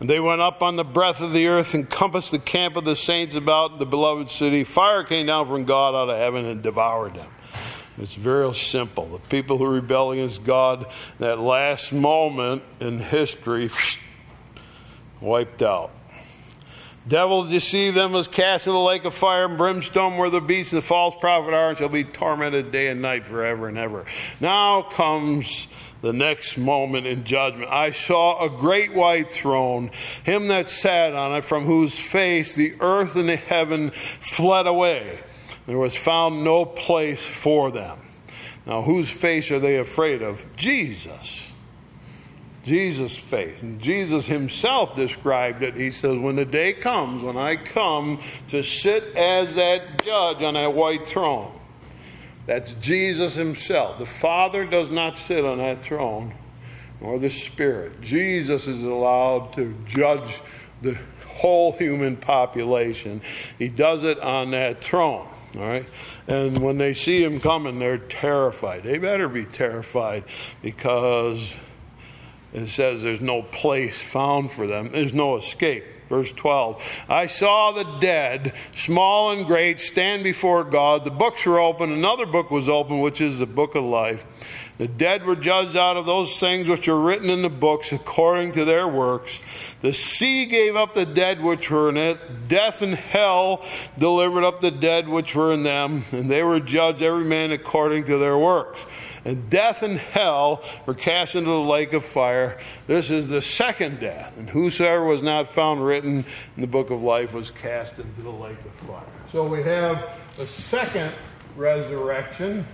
[0.00, 2.84] and they went up on the breath of the earth, and compassed the camp of
[2.84, 4.64] the saints about the beloved city.
[4.64, 7.30] Fire came down from God out of heaven and devoured them.
[8.00, 9.08] It's very simple.
[9.08, 10.86] The people who rebel against God,
[11.18, 13.70] that last moment in history,
[15.20, 15.90] wiped out.
[17.08, 20.72] Devil deceived them was cast in the lake of fire and brimstone where the beast
[20.72, 24.04] and the false prophet are and shall be tormented day and night forever and ever.
[24.40, 25.68] Now comes
[26.00, 27.70] the next moment in judgment.
[27.70, 29.90] I saw a great white throne,
[30.24, 35.20] him that sat on it, from whose face the earth and the heaven fled away
[35.68, 37.98] there was found no place for them.
[38.64, 40.44] Now, whose face are they afraid of?
[40.56, 41.52] Jesus.
[42.64, 43.60] Jesus' face.
[43.60, 45.74] And Jesus himself described it.
[45.74, 48.18] He says, When the day comes, when I come
[48.48, 51.52] to sit as that judge on that white throne,
[52.48, 53.98] that's Jesus himself.
[53.98, 56.32] The Father does not sit on that throne,
[56.98, 58.00] nor the Spirit.
[58.00, 60.40] Jesus is allowed to judge
[60.80, 63.20] the whole human population.
[63.58, 65.28] He does it on that throne.
[65.58, 65.86] All right?
[66.26, 68.82] And when they see him coming, they're terrified.
[68.82, 70.24] They better be terrified
[70.62, 71.54] because
[72.54, 75.84] it says there's no place found for them, there's no escape.
[76.08, 81.04] Verse 12 I saw the dead, small and great, stand before God.
[81.04, 81.92] The books were open.
[81.92, 84.24] Another book was open, which is the book of life.
[84.78, 88.52] The dead were judged out of those things which are written in the books according
[88.52, 89.42] to their works.
[89.80, 92.46] The sea gave up the dead which were in it.
[92.46, 93.64] Death and hell
[93.98, 96.04] delivered up the dead which were in them.
[96.12, 98.86] And they were judged every man according to their works.
[99.24, 102.56] And death and hell were cast into the lake of fire.
[102.86, 104.32] This is the second death.
[104.38, 106.24] And whosoever was not found written
[106.56, 109.02] in the book of life was cast into the lake of fire.
[109.32, 110.08] So we have
[110.38, 111.12] a second
[111.56, 112.64] resurrection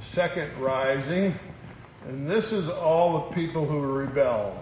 [0.00, 1.34] second rising,
[2.06, 4.58] and this is all the people who rebelled.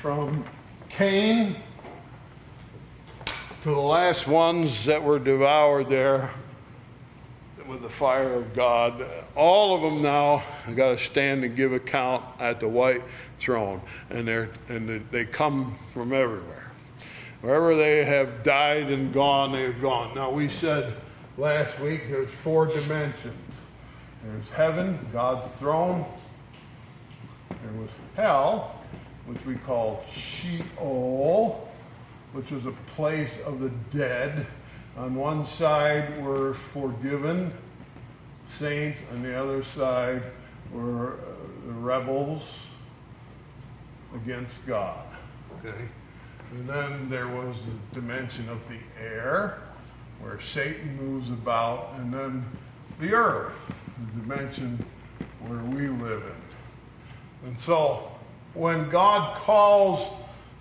[0.00, 0.44] From
[0.88, 1.56] Cain
[3.62, 6.30] to the last ones that were devoured there
[7.66, 9.04] with the fire of God.
[9.36, 10.42] All of them now
[10.74, 13.02] got to stand and give account at the white
[13.34, 16.70] throne, and they and they come from everywhere.
[17.40, 20.14] Wherever they have died and gone, they have gone.
[20.14, 20.94] Now we said
[21.36, 23.47] last week there's four dimensions.
[24.30, 26.04] There's heaven, God's throne.
[27.48, 28.78] There was hell,
[29.24, 31.66] which we call Sheol,
[32.34, 34.46] which was a place of the dead.
[34.98, 37.54] On one side were forgiven
[38.58, 40.22] saints, on the other side
[40.72, 41.16] were uh,
[41.66, 42.42] the rebels
[44.14, 45.06] against God.
[45.58, 45.88] Okay?
[46.50, 49.60] And then there was the dimension of the air,
[50.20, 52.44] where Satan moves about, and then
[53.00, 53.56] the earth,
[53.98, 54.78] the dimension
[55.46, 57.48] where we live in.
[57.48, 58.10] And so,
[58.54, 60.06] when God calls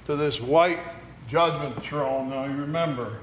[0.06, 0.80] to this white
[1.28, 3.20] judgment throne, now you remember,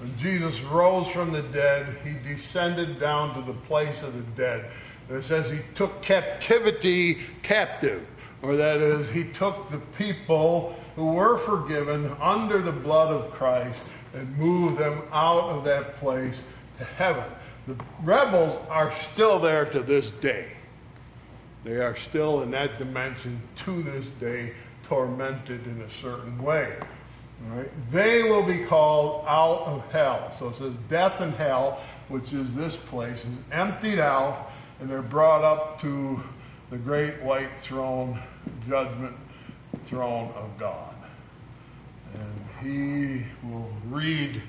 [0.00, 4.70] when Jesus rose from the dead, he descended down to the place of the dead.
[5.10, 8.06] It says he took captivity captive,
[8.42, 13.78] or that is, he took the people who were forgiven under the blood of Christ
[14.14, 16.42] and moved them out of that place
[16.78, 17.24] to heaven.
[17.66, 20.52] The rebels are still there to this day.
[21.62, 24.54] They are still in that dimension to this day,
[24.84, 26.76] tormented in a certain way.
[27.90, 30.34] They will be called out of hell.
[30.38, 35.02] So it says death and hell, which is this place, is emptied out, and they're
[35.02, 36.22] brought up to
[36.70, 38.20] the great white throne,
[38.68, 39.16] judgment
[39.84, 40.94] throne of God.
[42.14, 44.42] And he will read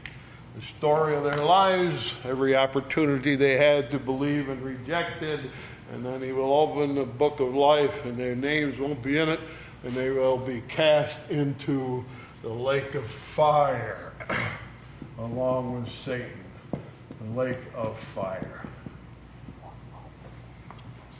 [0.55, 5.51] the story of their lives, every opportunity they had to believe and rejected,
[5.93, 9.29] and then he will open the book of life, and their names won't be in
[9.29, 9.39] it,
[9.83, 12.03] and they will be cast into
[12.41, 14.11] the lake of fire
[15.17, 16.29] along with Satan.
[16.71, 18.65] The lake of fire.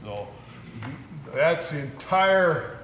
[0.04, 0.28] So
[1.34, 2.80] that's the entire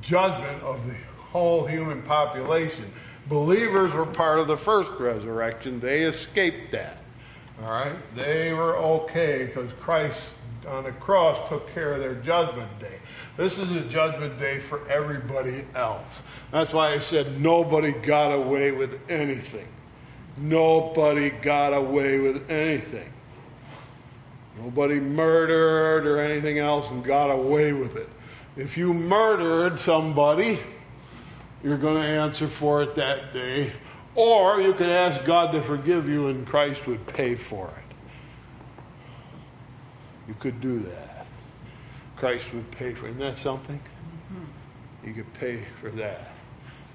[0.00, 0.94] judgment of the
[1.30, 2.90] whole human population.
[3.26, 5.80] Believers were part of the first resurrection.
[5.80, 6.98] They escaped that.
[7.62, 7.96] All right?
[8.14, 10.34] They were okay because Christ
[10.66, 12.98] on the cross took care of their judgment day.
[13.36, 16.22] This is a judgment day for everybody else.
[16.50, 19.68] That's why I said nobody got away with anything.
[20.36, 23.12] Nobody got away with anything.
[24.58, 28.08] Nobody murdered or anything else and got away with it.
[28.56, 30.58] If you murdered somebody,
[31.64, 33.72] you're going to answer for it that day.
[34.14, 37.94] Or you could ask God to forgive you and Christ would pay for it.
[40.28, 41.26] You could do that.
[42.16, 43.10] Christ would pay for it.
[43.10, 43.80] Isn't that something?
[45.04, 46.32] You could pay for that.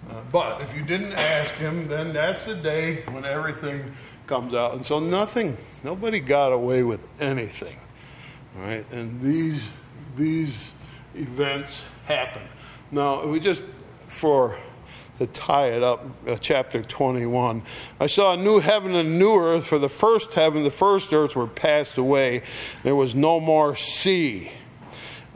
[0.10, 3.92] Uh, but if you didn't ask him, then that's the day when everything
[4.28, 4.74] comes out.
[4.76, 7.78] And so nothing, nobody got away with anything.
[8.56, 8.90] All right?
[8.92, 9.70] And these,
[10.16, 10.74] these
[11.16, 12.44] events happen.
[12.92, 13.62] Now, we just,
[14.20, 14.58] for
[15.18, 17.62] to tie it up, uh, chapter 21.
[18.00, 21.14] I saw a new heaven and a new earth, for the first heaven, the first
[21.14, 22.42] earth were passed away.
[22.84, 24.52] There was no more sea.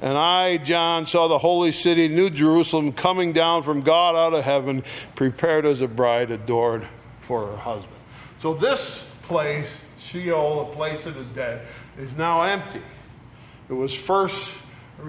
[0.01, 4.43] And I, John, saw the holy city, New Jerusalem, coming down from God out of
[4.43, 4.84] heaven,
[5.15, 6.86] prepared as a bride adored
[7.21, 7.93] for her husband.
[8.41, 11.65] So this place, Sheol, the place of the dead,
[11.97, 12.81] is now empty.
[13.69, 14.57] It was first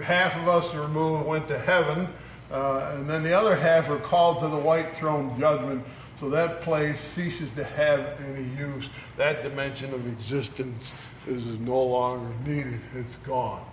[0.04, 2.08] half of us removed, went to heaven,
[2.54, 5.84] uh, and then the other half are called to the white throne judgment.
[6.20, 8.88] So that place ceases to have any use.
[9.16, 10.94] That dimension of existence
[11.26, 13.64] is no longer needed, it's gone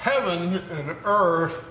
[0.00, 1.66] heaven and earth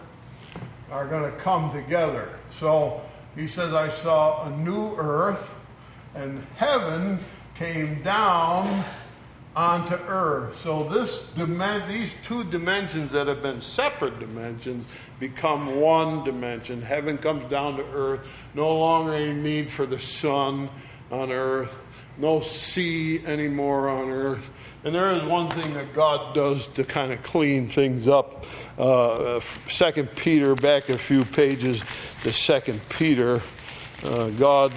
[0.91, 2.29] are going to come together.
[2.59, 3.01] So
[3.35, 5.53] he says, I saw a new earth,
[6.13, 7.19] and heaven
[7.55, 8.83] came down
[9.59, 10.57] onto earth.
[10.61, 11.29] So this
[11.89, 14.85] these two dimensions that have been separate dimensions
[15.19, 16.81] become one dimension.
[16.81, 18.25] Heaven comes down to earth.
[18.53, 20.69] No longer a need for the sun
[21.11, 21.77] on earth.
[22.17, 24.49] No sea anymore on earth.
[24.85, 28.45] And there is one thing that God does to kind of clean things up.
[28.77, 31.83] Uh, Second Peter, back a few pages
[32.21, 33.41] to Second Peter,
[34.05, 34.71] uh, God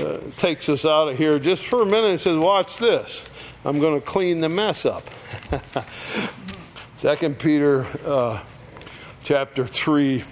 [0.00, 3.29] uh, takes us out of here just for a minute and says, "Watch this.
[3.64, 5.08] I'm going to clean the mess up."
[6.94, 8.42] Second Peter, uh,
[9.24, 10.24] chapter three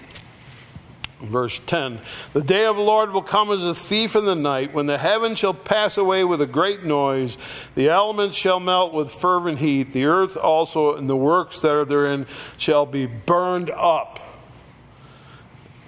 [1.21, 2.01] Verse 10
[2.33, 4.99] The day of the Lord will come as a thief in the night, when the
[4.99, 7.37] heavens shall pass away with a great noise,
[7.75, 11.85] the elements shall melt with fervent heat, the earth also and the works that are
[11.85, 12.27] therein
[12.57, 14.21] shall be burned up.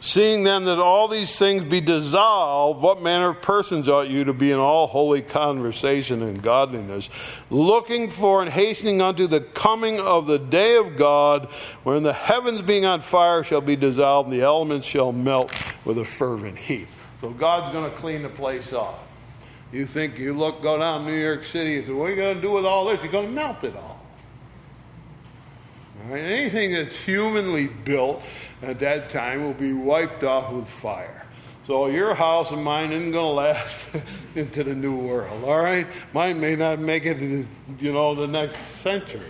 [0.02, 4.32] Seeing then that all these things be dissolved, what manner of persons ought you to
[4.32, 7.10] be in all holy conversation and godliness,
[7.50, 11.46] looking for and hastening unto the coming of the day of God,
[11.82, 15.52] when the heavens being on fire shall be dissolved, and the elements shall melt
[15.84, 16.88] with a fervent heat.
[17.20, 19.00] So God's going to clean the place off.
[19.70, 22.36] You think you look, go down New York City and say, What are you going
[22.36, 23.02] to do with all this?
[23.02, 23.99] You're going to melt it all.
[26.10, 26.20] Right?
[26.20, 28.24] Anything that's humanly built
[28.62, 31.24] at that time will be wiped off with fire.
[31.66, 33.88] So your house and mine isn't going to last
[34.34, 35.86] into the new world, all right?
[36.12, 37.18] Mine may not make it,
[37.78, 39.22] you know, the next century.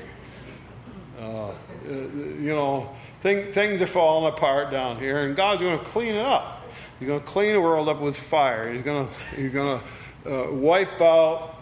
[1.20, 1.52] Uh,
[1.86, 6.24] you know, thing, things are falling apart down here, and God's going to clean it
[6.24, 6.64] up.
[6.98, 8.72] He's going to clean the world up with fire.
[8.72, 9.80] He's going to, he's going
[10.24, 11.60] to uh, wipe out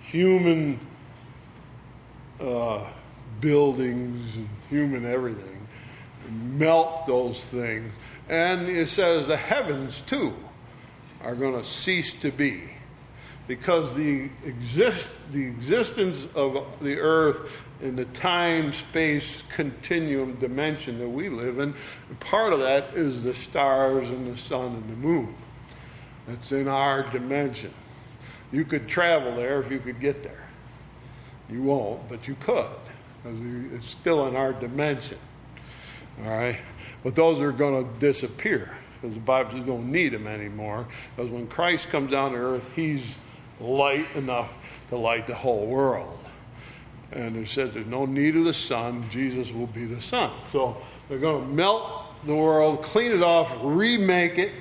[0.00, 0.78] human
[2.40, 2.84] uh,
[3.44, 5.68] buildings and human everything
[6.30, 7.92] melt those things.
[8.30, 10.34] And it says the heavens too
[11.20, 12.62] are going to cease to be
[13.46, 21.08] because the, exist, the existence of the earth in the time space continuum dimension that
[21.08, 21.74] we live in,
[22.20, 25.34] part of that is the stars and the sun and the moon.
[26.26, 27.74] That's in our dimension.
[28.52, 30.48] You could travel there if you could get there.
[31.50, 32.70] You won't, but you could.
[33.24, 35.18] It's still in our dimension.
[36.22, 36.58] All right?
[37.02, 40.86] But those are going to disappear because the Bible says you don't need them anymore.
[41.14, 43.18] Because when Christ comes down to earth, he's
[43.60, 44.52] light enough
[44.88, 46.18] to light the whole world.
[47.12, 50.32] And it said there's no need of the sun, Jesus will be the sun.
[50.50, 51.84] So they're going to melt
[52.24, 54.52] the world, clean it off, remake it.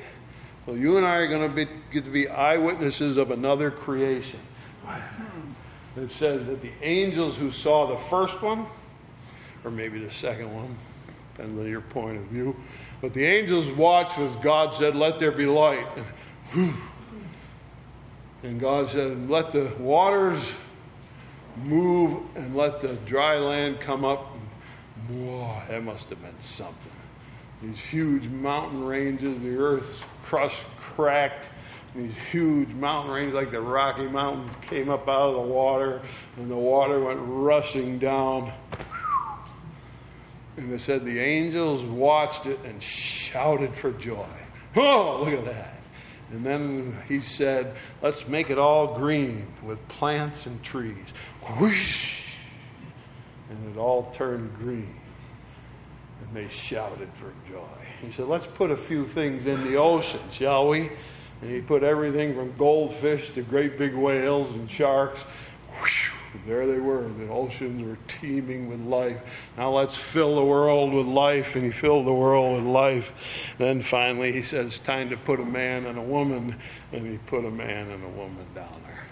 [0.65, 4.39] So you and I are going to be, get to be eyewitnesses of another creation.
[5.95, 8.65] It says that the angels who saw the first one,
[9.63, 10.75] or maybe the second one,
[11.33, 12.55] depends on your point of view,
[13.01, 15.85] but the angels watched as God said, Let there be light.
[16.53, 16.73] And,
[18.43, 20.55] and God said, Let the waters
[21.63, 24.33] move and let the dry land come up.
[25.07, 26.91] And, whoa, that must have been something.
[27.61, 31.49] These huge mountain ranges, the earth's crust cracked.
[31.95, 36.01] These huge mountain ranges, like the Rocky Mountains, came up out of the water,
[36.37, 38.51] and the water went rushing down.
[40.57, 44.25] And it said the angels watched it and shouted for joy.
[44.75, 45.81] Oh, look at that.
[46.31, 51.13] And then he said, Let's make it all green with plants and trees.
[51.59, 52.21] Whoosh!
[53.51, 54.95] And it all turned green.
[56.21, 57.67] And they shouted for joy.
[58.01, 60.89] He said, Let's put a few things in the ocean, shall we?
[61.43, 65.23] And he put everything from goldfish to great big whales and sharks.
[65.77, 66.11] Whoosh!
[66.47, 67.09] There they were.
[67.09, 69.51] The oceans were teeming with life.
[69.57, 71.55] Now let's fill the world with life.
[71.55, 73.55] And he filled the world with life.
[73.57, 76.55] Then finally he said, It's time to put a man and a woman.
[76.93, 79.05] And he put a man and a woman down there.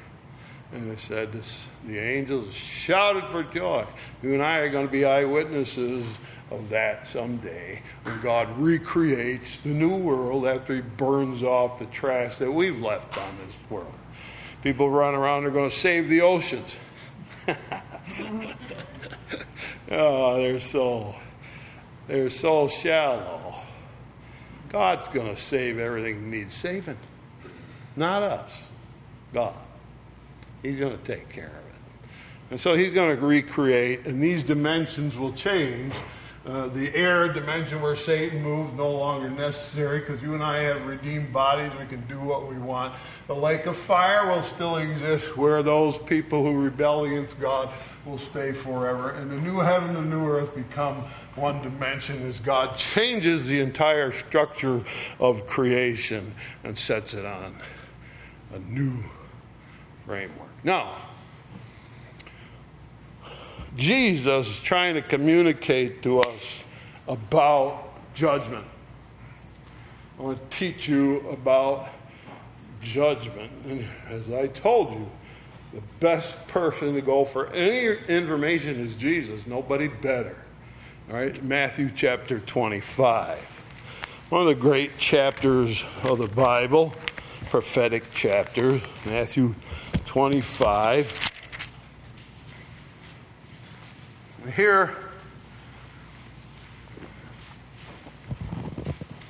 [0.71, 3.85] And it said, this, The angels shouted for joy.
[4.23, 6.07] You and I are going to be eyewitnesses
[6.51, 12.37] of that someday when God recreates the new world after he burns off the trash
[12.37, 13.93] that we've left on this world.
[14.61, 16.75] People run around, they're going to save the oceans.
[19.89, 21.15] oh, they're so
[22.07, 23.55] they're so shallow.
[24.69, 26.97] God's going to save everything that needs saving,
[27.95, 28.67] not us.
[29.33, 29.55] God.
[30.61, 32.11] He's going to take care of it.
[32.51, 35.95] And so he's going to recreate, and these dimensions will change
[36.43, 40.87] uh, the air dimension where Satan moves no longer necessary because you and I have
[40.87, 41.71] redeemed bodies.
[41.79, 42.95] We can do what we want.
[43.27, 47.71] The lake of fire will still exist where those people who rebel against God
[48.05, 49.11] will stay forever.
[49.11, 51.03] And the new heaven and new earth become
[51.35, 54.83] one dimension as God changes the entire structure
[55.19, 56.33] of creation
[56.63, 57.55] and sets it on
[58.51, 59.03] a new
[60.07, 60.49] framework.
[60.63, 60.97] Now,
[63.75, 66.63] Jesus is trying to communicate to us
[67.07, 68.65] about judgment.
[70.19, 71.89] I want to teach you about
[72.81, 73.51] judgment.
[73.65, 75.07] And as I told you,
[75.73, 80.35] the best person to go for any information is Jesus, nobody better.
[81.09, 83.39] All right, Matthew chapter 25.
[84.29, 86.93] One of the great chapters of the Bible,
[87.49, 89.55] prophetic chapter, Matthew
[90.05, 91.30] 25.
[94.49, 94.95] Here,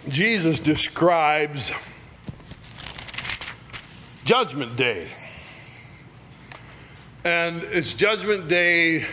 [0.08, 1.70] Jesus describes
[4.24, 5.12] Judgment Day.
[7.26, 9.06] And it's Judgment Day,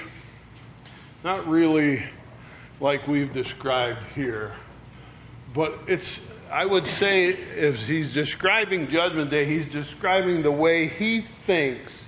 [1.24, 2.04] not really
[2.80, 4.54] like we've described here,
[5.52, 11.22] but it's, I would say, if he's describing Judgment Day, he's describing the way he
[11.22, 12.07] thinks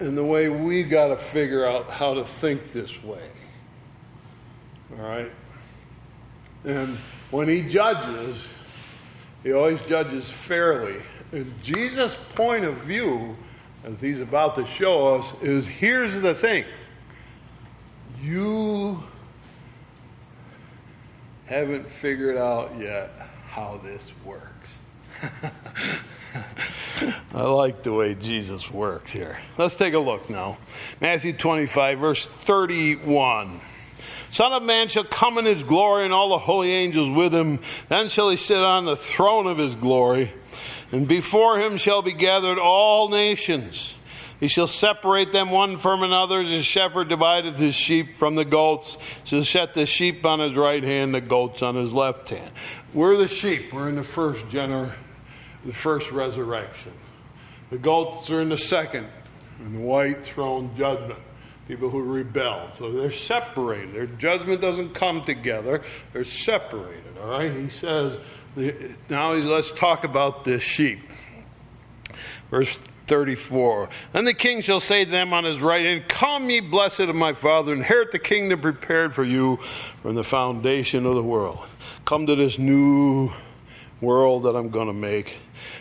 [0.00, 3.28] and the way we got to figure out how to think this way.
[4.92, 5.32] All right?
[6.64, 6.96] And
[7.30, 8.48] when he judges,
[9.42, 10.96] he always judges fairly.
[11.32, 13.36] And Jesus' point of view,
[13.84, 16.64] as he's about to show us, is here's the thing
[18.20, 19.02] you
[21.46, 23.10] haven't figured out yet
[23.46, 24.72] how this works.
[27.34, 29.38] I like the way Jesus works here.
[29.56, 30.58] Let's take a look now.
[31.00, 33.60] Matthew 25, verse 31.
[34.30, 37.60] Son of Man shall come in his glory, and all the holy angels with him.
[37.88, 40.32] Then shall he sit on the throne of his glory,
[40.92, 43.94] and before him shall be gathered all nations.
[44.40, 48.44] He shall separate them one from another, as a shepherd divideth his sheep from the
[48.44, 48.96] goats.
[49.24, 52.52] Shall set the sheep on his right hand, the goats on his left hand.
[52.94, 53.72] We're the sheep.
[53.72, 54.94] We're in the first generation
[55.64, 56.92] the first resurrection.
[57.70, 59.06] The goats are in the second,
[59.60, 61.20] in the white throne judgment.
[61.66, 62.74] People who rebelled.
[62.74, 63.92] So they're separated.
[63.92, 65.82] Their judgment doesn't come together,
[66.12, 67.18] they're separated.
[67.20, 67.52] All right?
[67.52, 68.18] He says,
[69.08, 71.00] now let's talk about this sheep.
[72.50, 73.88] Verse 34.
[74.14, 77.16] And the king shall say to them on his right hand, Come, ye blessed of
[77.16, 79.56] my father, inherit the kingdom prepared for you
[80.02, 81.58] from the foundation of the world.
[82.04, 83.30] Come to this new
[84.00, 85.38] world that I'm going to make.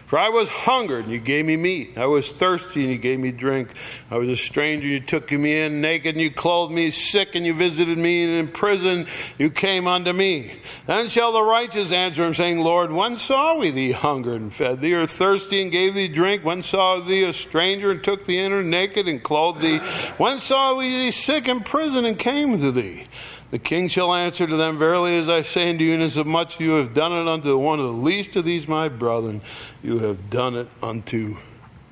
[0.07, 1.97] For I was hungered, and you gave me meat.
[1.97, 3.73] I was thirsty, and you gave me drink.
[4.09, 5.81] I was a stranger, and you took me in.
[5.81, 6.91] Naked, and you clothed me.
[6.91, 8.23] Sick, and you visited me.
[8.23, 9.05] And in prison,
[9.37, 10.61] you came unto me.
[10.85, 14.79] Then shall the righteous answer him, saying, Lord, when saw we thee hungered and fed
[14.79, 16.45] thee, or thirsty and gave thee drink?
[16.45, 19.79] When saw thee a stranger and took thee in, or naked and clothed thee?
[20.17, 23.07] When saw we thee sick in prison and came to thee?
[23.49, 26.71] The king shall answer to them, Verily, as I say unto you, inasmuch as you
[26.71, 29.41] have done it unto one of the least of these my brethren,
[29.81, 31.37] you have done it unto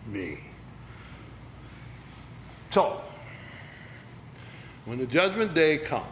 [0.06, 0.40] me.
[2.72, 3.02] So,
[4.84, 6.06] when the judgment day comes,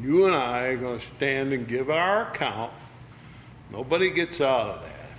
[0.00, 2.72] you and I are going to stand and give our account.
[3.72, 5.10] Nobody gets out of that.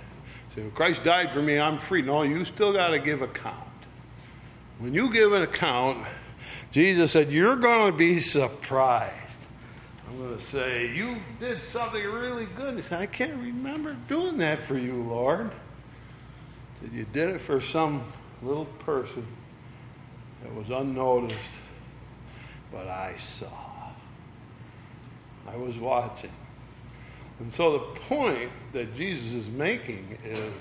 [0.54, 2.02] So Christ died for me, I'm free.
[2.02, 3.56] No, you still got to give account.
[4.78, 6.06] When you give an account,
[6.70, 9.21] Jesus said, You're going to be surprised.
[10.12, 12.74] I'm going to say, You did something really good.
[12.74, 15.50] He said, I can't remember doing that for you, Lord.
[16.82, 18.02] That You did it for some
[18.42, 19.26] little person
[20.42, 21.38] that was unnoticed,
[22.70, 23.48] but I saw.
[25.48, 26.32] I was watching.
[27.40, 30.52] And so the point that Jesus is making is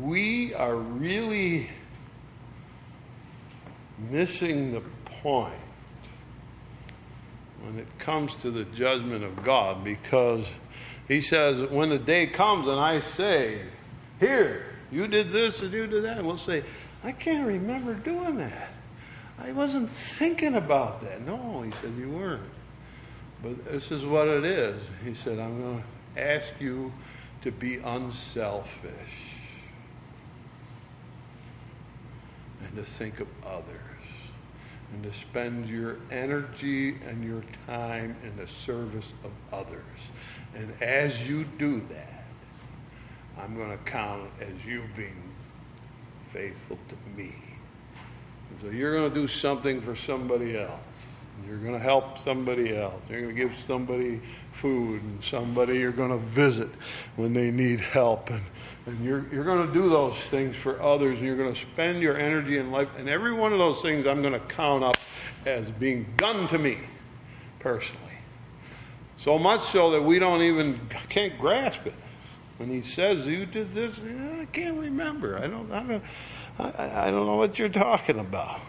[0.00, 1.70] we are really
[4.10, 4.82] missing the
[5.22, 5.54] point
[7.64, 10.54] when it comes to the judgment of God because
[11.08, 13.60] he says, when the day comes and I say,
[14.20, 16.64] Here, you did this and you did that, and we'll say,
[17.04, 18.70] I can't remember doing that.
[19.38, 21.24] I wasn't thinking about that.
[21.26, 22.48] No, he said, You weren't.
[23.42, 24.90] But this is what it is.
[25.04, 25.84] He said, I'm going
[26.14, 26.92] to ask you
[27.42, 29.34] to be unselfish
[32.64, 33.91] and to think of others
[34.92, 39.80] and to spend your energy and your time in the service of others.
[40.54, 42.24] And as you do that,
[43.38, 45.32] I'm going to count as you being
[46.32, 47.34] faithful to me.
[48.50, 50.80] And so you're going to do something for somebody else.
[51.46, 53.00] You're going to help somebody else.
[53.08, 54.20] You're going to give somebody
[54.52, 56.68] food and somebody you're going to visit
[57.16, 58.30] when they need help.
[58.30, 58.42] And,
[58.86, 62.00] and you're, you're going to do those things for others and you're going to spend
[62.00, 62.88] your energy and life.
[62.96, 64.96] And every one of those things I'm going to count up
[65.46, 66.78] as being done to me
[67.58, 68.02] personally.
[69.16, 71.94] So much so that we don't even, can't grasp it.
[72.58, 75.36] When he says, You did this, I can't remember.
[75.38, 76.04] I don't, I don't,
[76.58, 78.60] I, I don't know what you're talking about.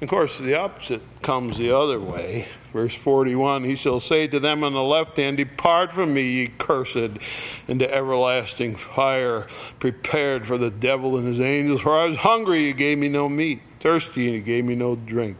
[0.00, 2.48] Of course, the opposite comes the other way.
[2.72, 6.46] Verse 41 He shall say to them on the left hand, Depart from me, ye
[6.46, 7.18] cursed,
[7.68, 9.46] into everlasting fire,
[9.78, 11.82] prepared for the devil and his angels.
[11.82, 14.96] For I was hungry, you gave me no meat, thirsty, and you gave me no
[14.96, 15.36] drink.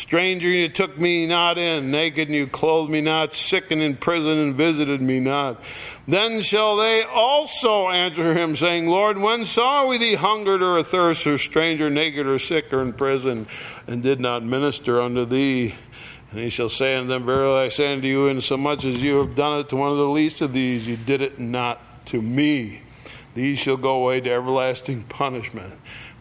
[0.00, 3.96] Stranger, you took me not in, naked, and you clothed me not, sick and in
[3.96, 5.62] prison, and visited me not.
[6.08, 11.26] Then shall they also answer him, saying, Lord, when saw we thee hungered or athirst,
[11.26, 13.46] or stranger, naked, or sick, or in prison,
[13.86, 15.74] and did not minister unto thee?
[16.30, 19.34] And he shall say unto them, Verily I say unto you, insomuch as you have
[19.34, 22.80] done it to one of the least of these, you did it not to me.
[23.34, 25.74] These shall go away to everlasting punishment,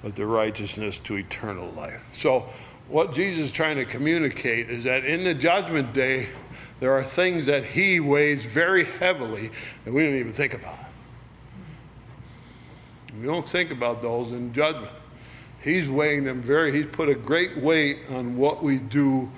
[0.03, 2.01] but the righteousness to eternal life.
[2.17, 2.49] So,
[2.89, 6.29] what Jesus is trying to communicate is that in the judgment day,
[6.79, 9.51] there are things that he weighs very heavily
[9.85, 10.79] that we don't even think about.
[13.19, 14.93] We don't think about those in judgment.
[15.61, 19.29] He's weighing them very, he's put a great weight on what we do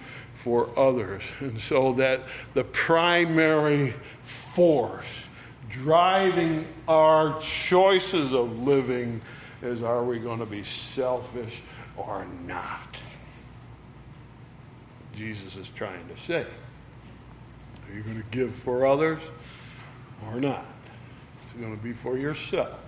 [0.44, 1.24] for others.
[1.40, 2.24] And so that
[2.54, 5.26] the primary force
[5.70, 9.22] driving our choices of living
[9.62, 11.62] is are we going to be selfish
[11.98, 13.02] or not?
[15.16, 16.46] Jesus is trying to say.
[17.90, 19.22] Are you going to give for others
[20.26, 20.66] or not?
[21.50, 22.80] Is it going to be for yourself?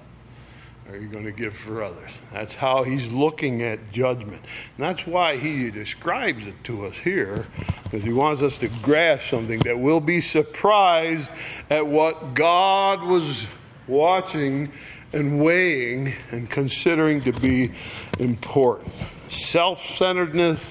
[0.89, 2.11] Are you going to give for others?
[2.31, 4.41] That's how he's looking at judgment.
[4.77, 7.47] And that's why he describes it to us here,
[7.85, 11.31] because he wants us to grasp something that we'll be surprised
[11.69, 13.47] at what God was
[13.87, 14.73] watching
[15.13, 17.71] and weighing and considering to be
[18.19, 18.93] important.
[19.29, 20.69] Self centeredness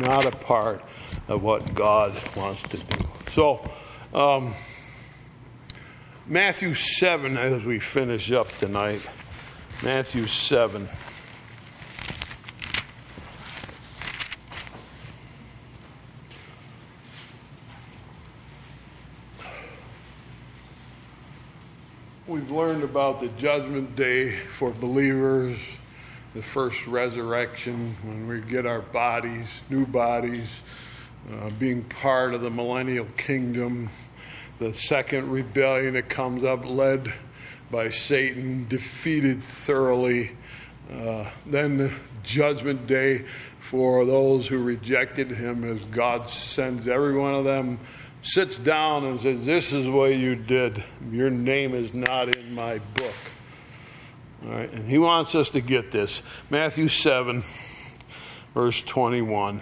[0.00, 0.82] not a part
[1.28, 3.08] of what God wants to do.
[3.34, 3.70] So,
[4.14, 4.54] um,
[6.26, 9.08] Matthew 7, as we finish up tonight,
[9.82, 10.88] Matthew 7.
[22.32, 25.58] we've learned about the judgment day for believers,
[26.34, 30.62] the first resurrection, when we get our bodies, new bodies,
[31.30, 33.90] uh, being part of the millennial kingdom,
[34.58, 37.12] the second rebellion that comes up, led
[37.70, 40.32] by Satan, defeated thoroughly.
[40.90, 43.24] Uh, then the judgment day
[43.58, 47.78] for those who rejected him as God sends every one of them,
[48.22, 50.84] sits down and says, This is what you did.
[51.10, 53.14] Your name is not in my book.
[54.44, 56.20] All right, and he wants us to get this.
[56.50, 57.44] Matthew 7,
[58.54, 59.60] verse 21.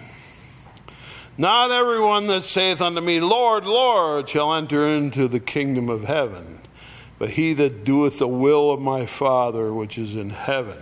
[1.37, 6.59] Not everyone that saith unto me, Lord, Lord, shall enter into the kingdom of heaven,
[7.19, 10.77] but he that doeth the will of my Father which is in heaven.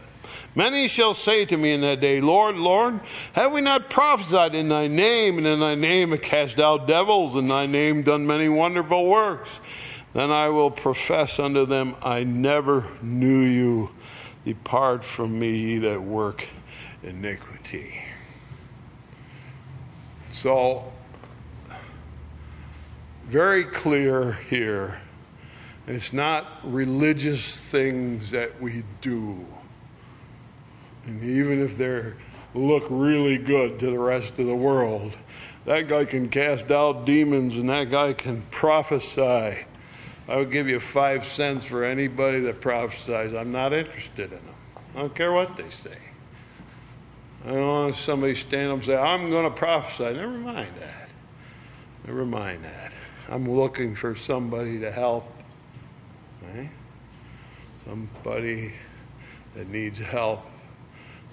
[0.56, 3.02] Many shall say to me in that day, Lord, Lord,
[3.34, 7.36] have we not prophesied in thy name, and in thy name have cast out devils,
[7.36, 9.60] and thy name done many wonderful works?
[10.14, 13.92] Then I will profess unto them, I never knew you.
[14.46, 16.48] Depart from me, ye that work
[17.04, 18.02] iniquity.
[20.34, 20.92] So,
[23.28, 25.02] very clear here.
[25.86, 29.46] It's not religious things that we do.
[31.06, 32.14] And even if they
[32.54, 35.14] look really good to the rest of the world,
[35.66, 39.66] that guy can cast out demons and that guy can prophesy.
[40.30, 43.34] I would give you five cents for anybody that prophesies.
[43.34, 44.56] I'm not interested in them.
[44.96, 45.98] I don't care what they say.
[47.46, 50.14] I don't want somebody stand up and say, I'm going to prophesy.
[50.14, 51.10] Never mind that.
[52.06, 52.94] Never mind that.
[53.28, 55.26] I'm looking for somebody to help.
[56.44, 56.70] Right?
[57.84, 58.74] Somebody
[59.56, 60.46] that needs help.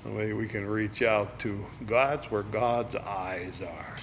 [0.04, 1.66] Somebody we can reach out to.
[1.84, 3.96] God's where God's eyes are.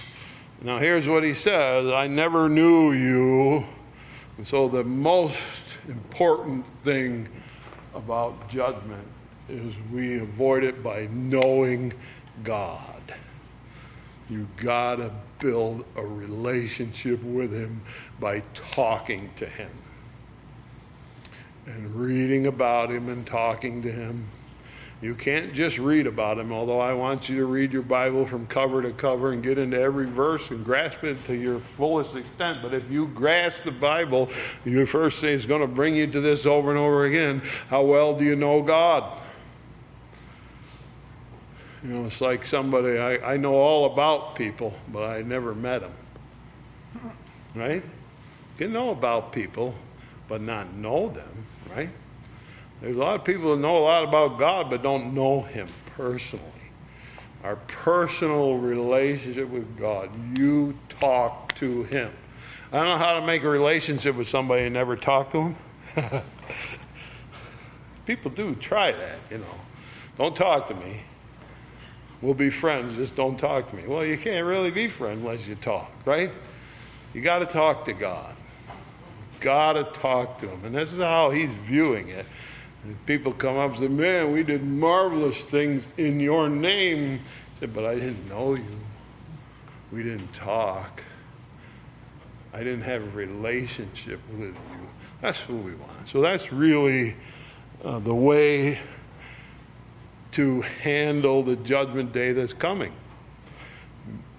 [0.62, 3.66] Now, here's what he says I never knew you.
[4.36, 5.38] And so, the most
[5.88, 7.28] important thing
[7.94, 9.06] about judgment
[9.48, 11.92] is we avoid it by knowing
[12.42, 13.14] God.
[14.28, 17.82] You gotta build a relationship with Him
[18.18, 19.70] by talking to Him
[21.66, 24.26] and reading about Him and talking to Him.
[25.04, 28.46] You can't just read about Him, although I want you to read your Bible from
[28.46, 32.60] cover to cover and get into every verse and grasp it to your fullest extent.
[32.62, 34.30] But if you grasp the Bible,
[34.64, 37.42] you first say it's going to bring you to this over and over again.
[37.68, 39.04] How well do you know God?
[41.82, 45.82] You know, it's like somebody, I, I know all about people, but I never met
[45.82, 45.92] them.
[47.54, 47.82] Right?
[47.82, 49.74] You can know about people,
[50.28, 51.44] but not know them,
[51.76, 51.90] right?
[52.80, 55.68] There's a lot of people that know a lot about God, but don't know Him
[55.96, 56.44] personally.
[57.42, 62.12] Our personal relationship with God, you talk to Him.
[62.72, 65.56] I don't know how to make a relationship with somebody and never talk to Him.
[68.06, 69.60] people do try that, you know.
[70.16, 71.00] Don't talk to me
[72.24, 73.86] we'll be friends, just don't talk to me.
[73.86, 76.30] Well, you can't really be friends unless you talk, right?
[77.12, 78.34] You got to talk to God.
[79.40, 80.64] Got to talk to Him.
[80.64, 82.24] And this is how He's viewing it.
[82.84, 87.20] And people come up and say, Man, we did marvelous things in your name.
[87.56, 88.80] I said, But I didn't know you.
[89.90, 91.02] We didn't talk.
[92.52, 94.88] I didn't have a relationship with you.
[95.20, 96.08] That's what we want.
[96.08, 97.16] So that's really
[97.82, 98.78] uh, the way
[100.32, 102.92] to handle the judgment day that's coming.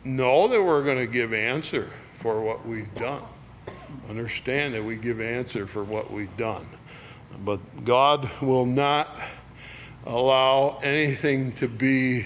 [0.04, 1.90] Know that we're going to give answer
[2.20, 3.24] for what we've done.
[4.10, 6.68] Understand that we give answer for what we've done.
[7.44, 9.20] But God will not
[10.06, 12.26] allow anything to be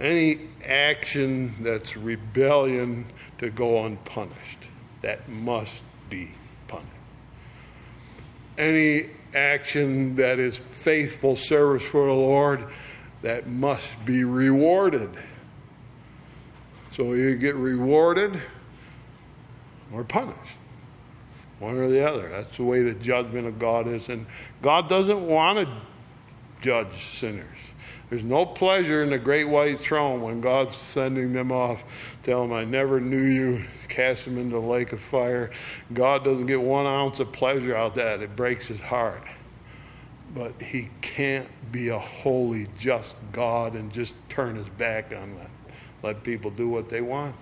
[0.00, 3.06] any action that's rebellion
[3.38, 4.58] to go unpunished.
[5.00, 6.32] That must be
[6.68, 6.88] punished.
[8.58, 12.66] any action that is faithful service for the Lord
[13.22, 15.10] that must be rewarded.
[16.96, 18.42] So you get rewarded
[19.92, 20.56] or punished.
[21.58, 22.28] One or the other.
[22.28, 24.08] That's the way the judgment of God is.
[24.08, 24.26] And
[24.62, 25.68] God doesn't want to
[26.60, 27.46] judge sinners.
[28.10, 31.82] There's no pleasure in the great white throne when God's sending them off.
[32.22, 33.64] Tell them, I never knew you.
[33.88, 35.50] Cast them into the lake of fire.
[35.92, 38.20] God doesn't get one ounce of pleasure out of that.
[38.20, 39.22] It breaks his heart.
[40.34, 45.50] But he can't be a holy, just God and just turn his back on that.
[46.02, 47.34] Let people do what they want.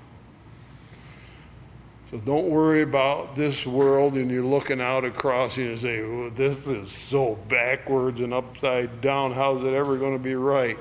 [2.10, 6.28] So don't worry about this world and you're looking out across and you say, oh,
[6.30, 9.32] this is so backwards and upside down.
[9.32, 10.78] How's it ever going to be right?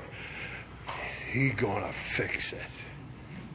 [1.30, 2.58] He's going to fix it.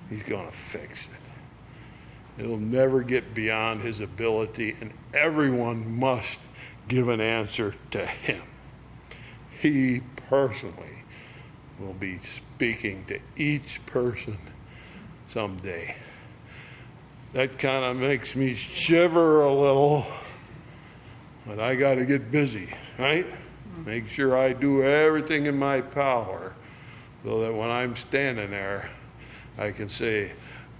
[0.10, 2.42] He's going to fix it.
[2.42, 6.40] It'll never get beyond his ability, and everyone must
[6.88, 8.44] give an answer to him.
[9.60, 11.04] He personally
[11.80, 14.38] will be speaking to each person
[15.30, 15.96] someday.
[17.36, 20.06] That kind of makes me shiver a little,
[21.46, 23.26] but I got to get busy, right?
[23.86, 26.54] Make sure I do everything in my power
[27.26, 28.90] so that when I'm standing there,
[29.58, 30.32] I can say,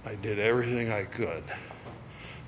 [0.06, 1.44] I did everything I could.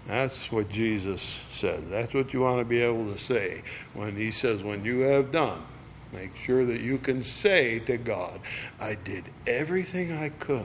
[0.07, 1.85] That's what Jesus says.
[1.91, 5.31] That's what you want to be able to say when he says, when you have
[5.31, 5.61] done.
[6.15, 8.41] Make sure that you can say to God,
[8.81, 10.65] I did everything I could.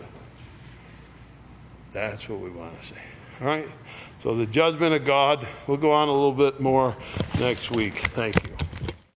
[1.91, 2.95] That's what we want to say.
[3.41, 3.67] All right?
[4.19, 6.95] So the judgment of God, we'll go on a little bit more
[7.39, 7.95] next week.
[7.95, 8.52] Thank you.